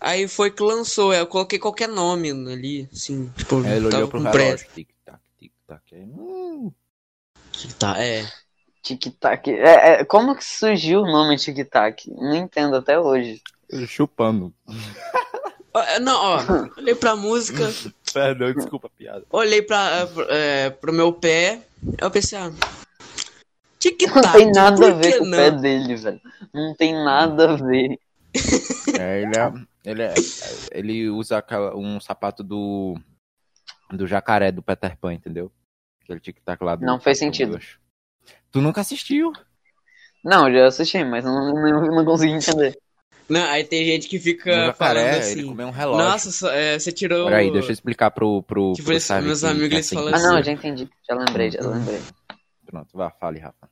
Aí 0.00 0.28
foi 0.28 0.50
que 0.50 0.62
lançou, 0.62 1.14
eu 1.14 1.26
coloquei 1.26 1.58
qualquer 1.58 1.88
nome 1.88 2.30
ali, 2.30 2.88
assim, 2.92 3.30
tipo, 3.36 3.62
Aí 3.64 3.76
ele 3.76 3.86
olhou 3.86 4.08
pro 4.08 4.20
com 4.22 4.28
relógio. 4.28 4.66
Tic 4.74 4.88
tac, 5.04 5.20
tic 5.38 5.52
tac. 5.66 5.82
Aí, 5.92 6.02
hum. 6.02 6.70
Tá, 7.78 8.02
é. 8.02 8.26
Tic 8.82 9.18
Tac. 9.18 9.48
É, 9.48 10.00
é, 10.00 10.04
como 10.04 10.36
que 10.36 10.44
surgiu 10.44 11.00
o 11.00 11.10
nome 11.10 11.36
Tic 11.36 11.68
Tac? 11.68 12.06
Não 12.08 12.36
entendo 12.36 12.76
até 12.76 12.98
hoje. 12.98 13.42
chupando. 13.88 14.52
É, 15.74 15.98
Não, 15.98 16.16
ó, 16.16 16.40
olhei 16.78 16.94
pra 16.94 17.16
música, 17.16 17.68
Perdão, 18.14 18.52
desculpa 18.54 18.86
a 18.86 18.90
piada. 18.90 19.24
Olhei 19.30 19.60
pra, 19.60 20.08
é, 20.30 20.70
pro 20.70 20.92
meu 20.92 21.12
pé, 21.12 21.60
eu 22.00 22.10
pensei, 22.10 22.38
ah, 22.38 22.50
Não 23.84 23.90
tic-tac, 23.92 24.32
tem 24.32 24.50
nada 24.52 24.88
a 24.88 24.94
ver 24.94 25.18
com 25.18 25.24
o 25.24 25.28
não? 25.28 25.38
pé 25.38 25.50
dele, 25.50 25.96
velho. 25.96 26.20
Não 26.52 26.74
tem 26.74 26.92
nada 26.94 27.52
a 27.52 27.56
ver. 27.56 27.98
É, 28.98 29.22
ele, 29.22 29.36
é, 29.36 29.52
ele, 29.84 30.02
é, 30.02 30.14
ele 30.72 31.08
usa 31.10 31.38
aquela- 31.38 31.76
um 31.76 32.00
sapato 32.00 32.42
do. 32.42 32.98
Do 33.92 34.06
jacaré 34.06 34.50
do 34.50 34.62
Peter 34.62 34.96
Pan, 34.98 35.12
entendeu? 35.14 35.52
Aquele 36.02 36.18
tic-tac 36.20 36.62
lá 36.64 36.74
do. 36.74 36.84
Não 36.84 36.98
fez 36.98 37.18
do 37.18 37.20
sentido. 37.20 37.60
Tu 38.50 38.60
nunca 38.60 38.80
assistiu? 38.80 39.32
Não, 40.24 40.48
eu 40.48 40.54
já 40.54 40.66
assisti, 40.66 41.04
mas 41.04 41.24
não, 41.24 41.54
não, 41.54 41.86
não 41.86 42.04
consegui 42.04 42.32
entender. 42.32 42.76
Não, 43.28 43.44
aí 43.48 43.62
tem 43.64 43.84
gente 43.84 44.08
que 44.08 44.16
O 44.16 44.20
fica 44.20 44.50
falando 44.74 44.96
jacaré, 44.96 45.10
ele 45.10 45.18
assim, 45.18 45.46
comeu 45.46 45.66
um 45.68 45.70
relógio. 45.70 46.04
nossa, 46.08 46.30
só- 46.32 46.50
é, 46.52 46.78
você 46.78 46.90
tirou... 46.92 47.24
Peraí, 47.26 47.50
deixa 47.52 47.68
eu 47.68 47.72
explicar 47.72 48.10
pro. 48.10 48.42
pro, 48.42 48.72
Tipo, 48.72 48.86
pro 48.86 48.92
meus 48.92 49.06
que- 49.06 49.12
amigos, 49.46 49.72
eles 49.72 49.86
assim. 49.86 49.94
falam 49.96 50.14
Ah, 50.14 50.18
não, 50.18 50.28
assim. 50.30 50.38
eu 50.38 50.44
já 50.44 50.52
entendi. 50.52 50.88
Já 51.08 51.16
lembrei, 51.16 51.50
já 51.50 51.60
lembrei. 51.60 52.00
Pronto, 52.66 52.96
vá, 52.96 53.10
fale, 53.10 53.38
Rafa. 53.38 53.70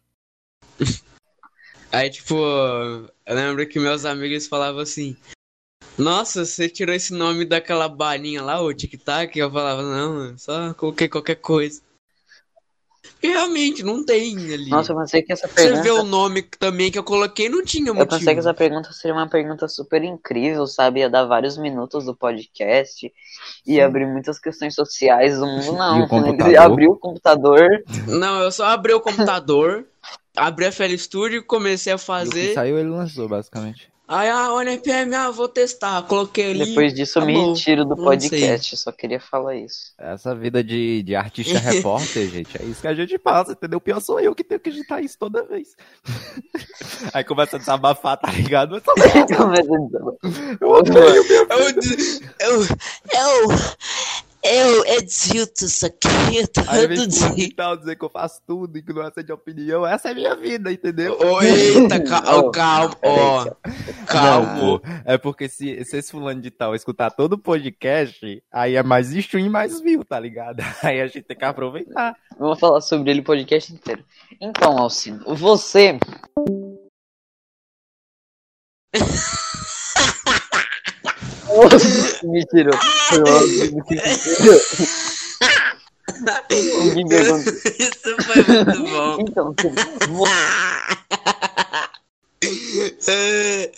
Aí, 1.92 2.10
tipo, 2.10 2.34
eu 2.34 3.34
lembro 3.34 3.68
que 3.68 3.78
meus 3.78 4.04
amigos 4.04 4.46
falavam 4.46 4.80
assim, 4.80 5.16
nossa, 5.96 6.44
você 6.44 6.68
tirou 6.68 6.94
esse 6.94 7.12
nome 7.12 7.44
daquela 7.44 7.88
balinha 7.88 8.42
lá, 8.42 8.60
o 8.60 8.74
tic-tac? 8.74 9.36
Eu 9.38 9.50
falava, 9.50 9.82
não, 9.82 10.36
só 10.36 10.74
coloquei 10.74 11.08
qualquer 11.08 11.36
coisa. 11.36 11.82
E 13.22 13.28
realmente, 13.28 13.82
não 13.82 14.04
tem 14.04 14.36
ali. 14.52 14.68
Nossa, 14.68 14.92
eu 14.92 14.96
pensei 14.98 15.22
que 15.22 15.32
essa 15.32 15.48
Você 15.48 15.54
pergunta. 15.54 15.82
vê 15.82 15.90
o 15.90 16.02
nome 16.04 16.42
também 16.42 16.90
que 16.90 16.98
eu 16.98 17.04
coloquei, 17.04 17.48
não 17.48 17.64
tinha 17.64 17.88
Eu 17.88 17.94
motivo. 17.94 18.18
pensei 18.18 18.34
que 18.34 18.40
essa 18.40 18.52
pergunta 18.54 18.92
seria 18.92 19.14
uma 19.14 19.28
pergunta 19.28 19.66
super 19.68 20.02
incrível, 20.04 20.66
sabe? 20.66 21.00
Ia 21.00 21.08
dar 21.08 21.24
vários 21.24 21.56
minutos 21.56 22.04
do 22.04 22.14
podcast, 22.14 23.10
ia 23.66 23.86
abrir 23.86 24.06
muitas 24.06 24.38
questões 24.38 24.74
sociais 24.74 25.38
do 25.38 25.46
mundo. 25.46 25.72
Não, 25.72 26.06
ele 26.46 26.56
abriu 26.56 26.92
o 26.92 26.98
computador. 26.98 27.66
Não, 28.06 28.42
eu 28.42 28.52
só 28.52 28.66
abri 28.66 28.92
o 28.92 29.00
computador, 29.00 29.86
abri 30.36 30.66
a 30.66 30.72
FL 30.72 30.94
Studio, 30.98 31.44
comecei 31.44 31.92
a 31.92 31.94
E 31.94 31.96
o 31.96 31.98
que 32.00 32.04
fazer. 32.04 32.54
saiu, 32.54 32.78
ele 32.78 32.90
lançou, 32.90 33.26
basicamente. 33.28 33.90
Aí, 34.06 34.28
ah, 34.28 34.52
o 34.52 34.60
NPM, 34.60 35.14
ah, 35.14 35.30
vou 35.30 35.48
testar. 35.48 36.02
Coloquei 36.02 36.50
ali. 36.50 36.66
Depois 36.66 36.92
disso 36.92 37.18
eu 37.18 37.24
me 37.24 37.32
acabou. 37.32 37.54
retiro 37.54 37.84
do 37.86 37.96
podcast, 37.96 38.76
só 38.76 38.92
queria 38.92 39.18
falar 39.18 39.56
isso. 39.56 39.94
Essa 39.98 40.34
vida 40.34 40.62
de, 40.62 41.02
de 41.02 41.16
artista 41.16 41.56
repórter, 41.72 42.28
gente, 42.28 42.60
é 42.60 42.66
isso 42.66 42.82
que 42.82 42.88
a 42.88 42.94
gente 42.94 43.16
passa, 43.18 43.52
entendeu? 43.52 43.78
O 43.78 43.80
pior 43.80 44.00
sou 44.00 44.20
eu 44.20 44.34
que 44.34 44.44
tenho 44.44 44.60
que 44.60 44.68
editar 44.68 45.00
isso 45.00 45.16
toda 45.18 45.42
vez. 45.44 45.74
Aí 47.14 47.24
começa 47.24 47.56
a 47.56 47.58
desabafar, 47.58 48.18
tá 48.18 48.30
ligado? 48.30 48.76
Eu 50.60 50.70
odeio 50.70 51.24
meu 51.24 51.46
Eu, 51.50 51.70
eu, 52.40 52.60
eu, 52.60 53.48
eu 54.44 54.84
edito 54.86 55.64
isso 55.64 55.86
aqui 55.86 56.06
Aí 56.68 56.86
vem 56.86 56.98
todo 56.98 57.10
fulano 57.10 57.34
dia. 57.34 57.48
de 57.48 57.54
tal 57.54 57.76
dizer 57.76 57.96
que 57.96 58.04
eu 58.04 58.10
faço 58.10 58.40
tudo, 58.46 58.76
ignorância 58.76 59.24
de 59.24 59.32
opinião. 59.32 59.86
Essa 59.86 60.10
é 60.10 60.14
minha 60.14 60.36
vida, 60.36 60.70
entendeu? 60.70 61.18
Ô, 61.18 61.40
Eita, 61.42 62.00
calma, 62.02 62.36
Ô, 62.38 62.50
calma, 62.50 62.94
peraí, 62.96 63.18
ó. 63.18 63.44
Pô. 64.60 64.80
É 65.04 65.16
porque 65.16 65.48
se, 65.48 65.82
se 65.84 65.96
esse 65.96 66.10
fulano 66.10 66.40
de 66.42 66.50
tal 66.50 66.74
escutar 66.74 67.10
todo 67.10 67.34
o 67.34 67.38
podcast, 67.38 68.42
aí 68.52 68.74
é 68.76 68.82
mais 68.82 69.10
stream 69.12 69.46
e 69.46 69.50
mais 69.50 69.80
view, 69.80 70.04
tá 70.04 70.20
ligado? 70.20 70.60
Aí 70.82 71.00
a 71.00 71.06
gente 71.06 71.22
tem 71.22 71.36
que 71.36 71.44
aproveitar. 71.44 72.14
Vou 72.38 72.54
falar 72.56 72.80
sobre 72.82 73.10
ele 73.10 73.20
o 73.20 73.24
podcast 73.24 73.72
inteiro. 73.72 74.04
Então, 74.40 74.76
Alcino, 74.78 75.24
você. 75.34 75.98
Me 81.54 81.56
tirou. 81.56 81.56
Foi 81.56 81.56
o 81.56 81.62
Alcino 81.62 81.70
que 81.70 81.94
me 81.94 82.04
tirou. 82.04 82.13
O 86.50 86.94
que 86.94 87.04
que 87.04 87.14
aconteceu? 87.14 87.72
Isso 87.78 88.16
foi 88.22 88.42
muito 88.44 88.82
bom. 88.90 89.16
Então, 89.20 89.54
É, 93.08 93.72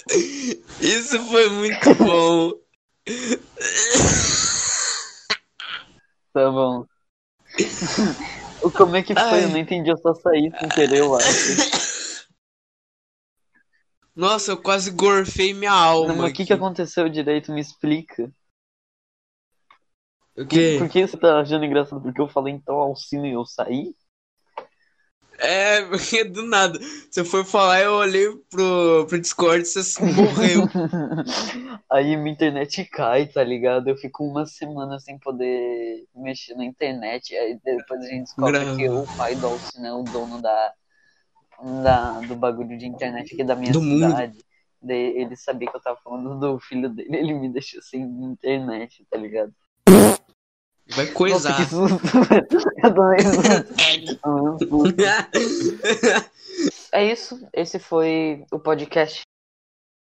Isso 0.81 1.25
foi 1.27 1.49
muito 1.51 1.95
bom. 1.95 2.53
tá 6.33 6.51
bom. 6.51 6.85
Como 8.77 8.97
é 8.97 9.03
que 9.03 9.15
foi? 9.15 9.23
Ai. 9.23 9.45
Eu 9.45 9.51
não 9.51 9.59
entendi, 9.59 9.91
eu 9.91 9.97
só 9.97 10.13
saí 10.15 10.51
sem 10.59 10.69
querer, 10.71 10.99
eu 10.99 11.15
acho. 11.15 11.86
Nossa, 14.17 14.53
eu 14.53 14.57
quase 14.57 14.91
gorfei 14.91 15.53
minha 15.53 15.71
alma. 15.71 16.09
Não, 16.09 16.23
mas 16.23 16.31
o 16.33 16.35
que, 16.35 16.47
que 16.47 16.53
aconteceu 16.53 17.07
direito? 17.07 17.53
Me 17.53 17.61
explica. 17.61 18.33
O 20.35 20.47
quê? 20.47 20.77
Por 20.79 20.89
que 20.89 21.07
você 21.07 21.19
tá 21.19 21.41
achando 21.41 21.67
engraçado? 21.67 22.01
Porque 22.01 22.21
eu 22.21 22.29
falei 22.29 22.55
então 22.55 22.77
Alcino 22.77 23.27
e 23.27 23.33
eu 23.33 23.45
saí? 23.45 23.95
É, 25.39 25.83
porque 25.85 26.25
do 26.25 26.43
nada. 26.43 26.79
Você 27.11 27.23
foi 27.23 27.45
falar, 27.45 27.83
eu 27.83 27.93
olhei 27.93 28.27
pro, 28.51 29.07
pro 29.07 29.21
Discord 29.21 29.63
e 29.63 29.67
você 29.67 30.03
morreu. 30.03 30.63
Aí 31.91 32.17
minha 32.17 32.33
internet 32.33 32.87
cai, 32.87 33.27
tá 33.27 33.45
ligado? 33.45 33.89
Eu 33.89 33.97
fico 33.99 34.25
uma 34.25 34.47
semana 34.47 34.99
sem 34.99 35.19
poder 35.19 36.07
mexer 36.15 36.55
na 36.55 36.65
internet. 36.65 37.37
Aí 37.37 37.59
depois 37.63 38.01
a 38.01 38.07
gente 38.07 38.25
descobre 38.25 38.61
Grava. 38.61 38.77
que 38.77 38.89
o 38.89 39.07
pai 39.17 39.35
do 39.35 39.47
Alcino 39.47 39.87
é 39.87 39.93
o 39.93 40.03
dono 40.05 40.41
da, 40.41 40.73
da, 41.83 42.21
do 42.21 42.37
bagulho 42.37 42.77
de 42.77 42.87
internet 42.87 43.35
aqui 43.35 43.45
da 43.45 43.55
minha 43.57 43.73
Do 43.73 43.83
mundo. 43.83 44.07
cidade. 44.11 44.45
Daí 44.83 45.19
ele 45.19 45.37
sabia 45.37 45.71
que 45.71 45.77
eu 45.77 45.81
tava 45.81 45.99
falando 46.03 46.38
do 46.38 46.59
filho 46.61 46.88
dele, 46.88 47.09
ele 47.16 47.35
me 47.35 47.49
deixou 47.49 47.83
sem 47.83 48.03
internet, 48.03 49.05
tá 49.11 49.16
ligado? 49.19 49.53
Vai 50.88 51.05
Nossa, 51.07 51.12
coisar. 51.14 51.59
Eu 51.66 51.66
susto. 54.59 54.95
É 56.92 57.05
isso. 57.12 57.47
Esse 57.53 57.79
foi 57.79 58.45
o 58.51 58.59
podcast 58.59 59.21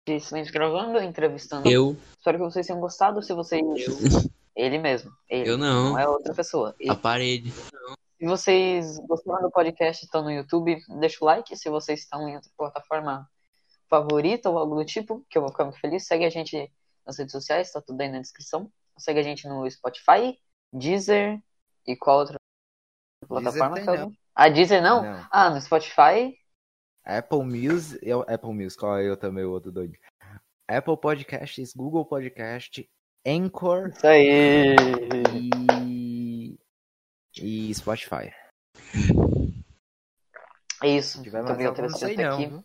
de 0.08 0.18
Silêncio 0.20 0.52
Gravando, 0.52 0.98
entrevistando. 1.02 1.68
eu, 1.68 1.94
Espero 2.16 2.38
que 2.38 2.44
vocês 2.44 2.66
tenham 2.66 2.80
gostado. 2.80 3.22
Se 3.22 3.34
vocês. 3.34 3.62
Ele 4.56 4.78
mesmo. 4.78 5.10
Ele. 5.28 5.50
eu 5.50 5.58
não. 5.58 5.90
Não 5.90 5.98
é 5.98 6.08
outra 6.08 6.32
pessoa. 6.32 6.74
Ele. 6.80 6.90
A 6.90 6.94
parede. 6.94 7.52
Se 8.20 8.26
vocês 8.26 8.98
gostaram 8.98 9.40
do 9.40 9.50
podcast 9.50 10.04
e 10.04 10.04
estão 10.04 10.22
no 10.22 10.30
YouTube, 10.30 10.78
deixa 11.00 11.16
o 11.22 11.24
like. 11.24 11.56
Se 11.56 11.70
vocês 11.70 12.00
estão 12.00 12.28
em 12.28 12.34
outra 12.34 12.50
plataforma 12.54 13.26
favorita 13.88 14.50
ou 14.50 14.58
algo 14.58 14.74
do 14.74 14.84
tipo, 14.84 15.24
que 15.30 15.38
eu 15.38 15.42
vou 15.42 15.50
ficar 15.50 15.64
muito 15.64 15.80
feliz, 15.80 16.06
segue 16.06 16.26
a 16.26 16.28
gente 16.28 16.70
nas 17.06 17.16
redes 17.16 17.32
sociais, 17.32 17.72
tá 17.72 17.80
tudo 17.80 17.98
aí 17.98 18.10
na 18.10 18.20
descrição. 18.20 18.70
Segue 18.98 19.20
a 19.20 19.22
gente 19.22 19.48
no 19.48 19.68
Spotify, 19.70 20.38
Deezer 20.70 21.42
e 21.86 21.96
qual 21.96 22.18
outra 22.18 22.36
plataforma? 23.26 23.76
tem 23.76 23.84
Kelvin? 23.86 24.18
Ah, 24.34 24.50
Deezer 24.50 24.82
não? 24.82 25.02
Não. 25.02 25.26
Ah, 25.30 25.48
no 25.48 25.58
Spotify. 25.62 26.38
Apple 27.02 27.42
Music, 27.42 28.04
Apple 28.28 28.52
Music, 28.52 28.78
qual 28.78 28.98
é 28.98 29.08
eu 29.08 29.16
também, 29.16 29.44
o 29.44 29.50
outro 29.50 29.72
doido? 29.72 29.96
Apple 30.68 30.98
Podcasts, 30.98 31.72
Google 31.72 32.04
Podcast, 32.04 32.86
Anchor 33.26 33.88
Isso 33.88 34.06
aí. 34.06 34.76
e, 35.32 35.59
e 37.40 37.72
Spotify. 37.74 38.30
É 40.82 40.88
isso. 40.88 41.22
Tiver 41.22 41.42
mais 41.42 41.50
obrigado 41.52 41.76
por 41.76 41.84
aqui. 42.34 42.46
viu? 42.46 42.64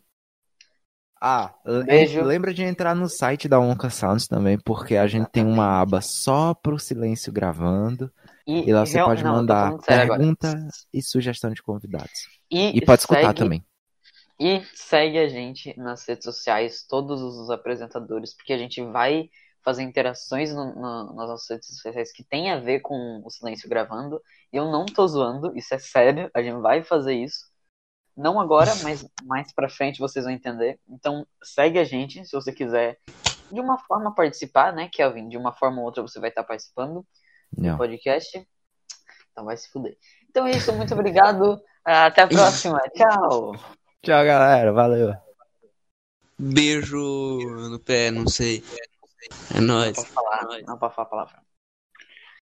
Ah, 1.21 1.55
Beijo. 1.85 2.21
lembra 2.23 2.53
de 2.53 2.61
entrar 2.61 2.93
no 2.93 3.09
site 3.09 3.47
da 3.47 3.59
Onca 3.59 3.89
Sounds 3.89 4.27
também, 4.27 4.59
porque 4.59 4.95
a 4.95 5.07
gente 5.07 5.27
tem 5.31 5.43
uma 5.45 5.81
aba 5.81 5.99
só 6.01 6.53
pro 6.53 6.77
silêncio 6.77 7.31
gravando. 7.33 8.11
E 8.45 8.71
lá 8.71 8.85
você 8.85 8.95
real- 8.95 9.07
pode 9.07 9.23
mandar 9.23 9.65
falando 9.69 9.83
sério 9.85 10.03
agora. 10.03 10.19
pergunta 10.19 10.67
e 10.93 11.01
sugestão 11.01 11.51
de 11.51 11.63
convidados. 11.63 12.11
E, 12.51 12.77
E 12.77 12.85
pode 12.85 13.01
escutar 13.01 13.21
segue- 13.21 13.39
também. 13.39 13.65
E 14.39 14.61
segue 14.75 15.17
a 15.17 15.27
gente 15.27 15.75
nas 15.79 16.05
redes 16.07 16.25
sociais, 16.25 16.85
todos 16.87 17.21
os 17.21 17.49
apresentadores, 17.49 18.35
porque 18.35 18.53
a 18.53 18.57
gente 18.57 18.83
vai 18.83 19.29
fazer 19.65 19.81
interações 19.83 20.53
no- 20.53 20.75
no- 20.75 21.13
nas 21.15 21.27
nossas 21.27 21.49
redes 21.49 21.67
sociais 21.69 22.13
que 22.13 22.23
tem 22.23 22.51
a 22.51 22.59
ver 22.59 22.81
com 22.81 23.21
o 23.25 23.29
Silêncio 23.31 23.67
Gravando. 23.67 24.21
E 24.53 24.57
eu 24.57 24.71
não 24.71 24.85
tô 24.85 25.05
zoando, 25.07 25.57
isso 25.57 25.73
é 25.73 25.79
sério, 25.79 26.29
a 26.33 26.41
gente 26.41 26.61
vai 26.61 26.83
fazer 26.83 27.15
isso. 27.15 27.47
Não 28.15 28.39
agora, 28.39 28.71
mas 28.83 29.05
mais 29.23 29.51
pra 29.51 29.67
frente 29.67 29.99
vocês 29.99 30.23
vão 30.23 30.33
entender. 30.33 30.79
Então 30.87 31.25
segue 31.43 31.79
a 31.79 31.83
gente, 31.83 32.23
se 32.23 32.31
você 32.31 32.53
quiser 32.53 32.99
de 33.51 33.59
uma 33.59 33.77
forma 33.79 34.13
participar, 34.13 34.71
né, 34.71 34.87
Kelvin? 34.87 35.27
De 35.27 35.35
uma 35.37 35.51
forma 35.51 35.79
ou 35.79 35.85
outra 35.85 36.01
você 36.03 36.19
vai 36.19 36.29
estar 36.29 36.43
participando 36.43 37.05
do 37.51 37.63
Não. 37.63 37.77
podcast. 37.77 38.47
Então 39.31 39.45
vai 39.45 39.57
se 39.57 39.69
fuder. 39.69 39.97
Então 40.29 40.45
é 40.47 40.51
isso, 40.51 40.71
muito 40.73 40.93
obrigado. 40.93 41.59
Até 41.83 42.21
a 42.21 42.27
próxima. 42.27 42.79
Tchau. 42.95 43.51
Tchau, 44.01 44.25
galera. 44.25 44.71
Valeu. 44.71 45.13
Beijo 46.37 46.97
no 47.69 47.79
pé, 47.79 48.11
não 48.11 48.27
sei. 48.27 48.63
É 49.53 49.59
nóis. 49.59 49.97
Não 49.97 50.03
pode 50.03 50.09
falar, 50.11 50.47
não 50.65 50.77
pode 50.77 50.95
falar 50.95 51.05
a 51.07 51.09
palavra. 51.09 51.44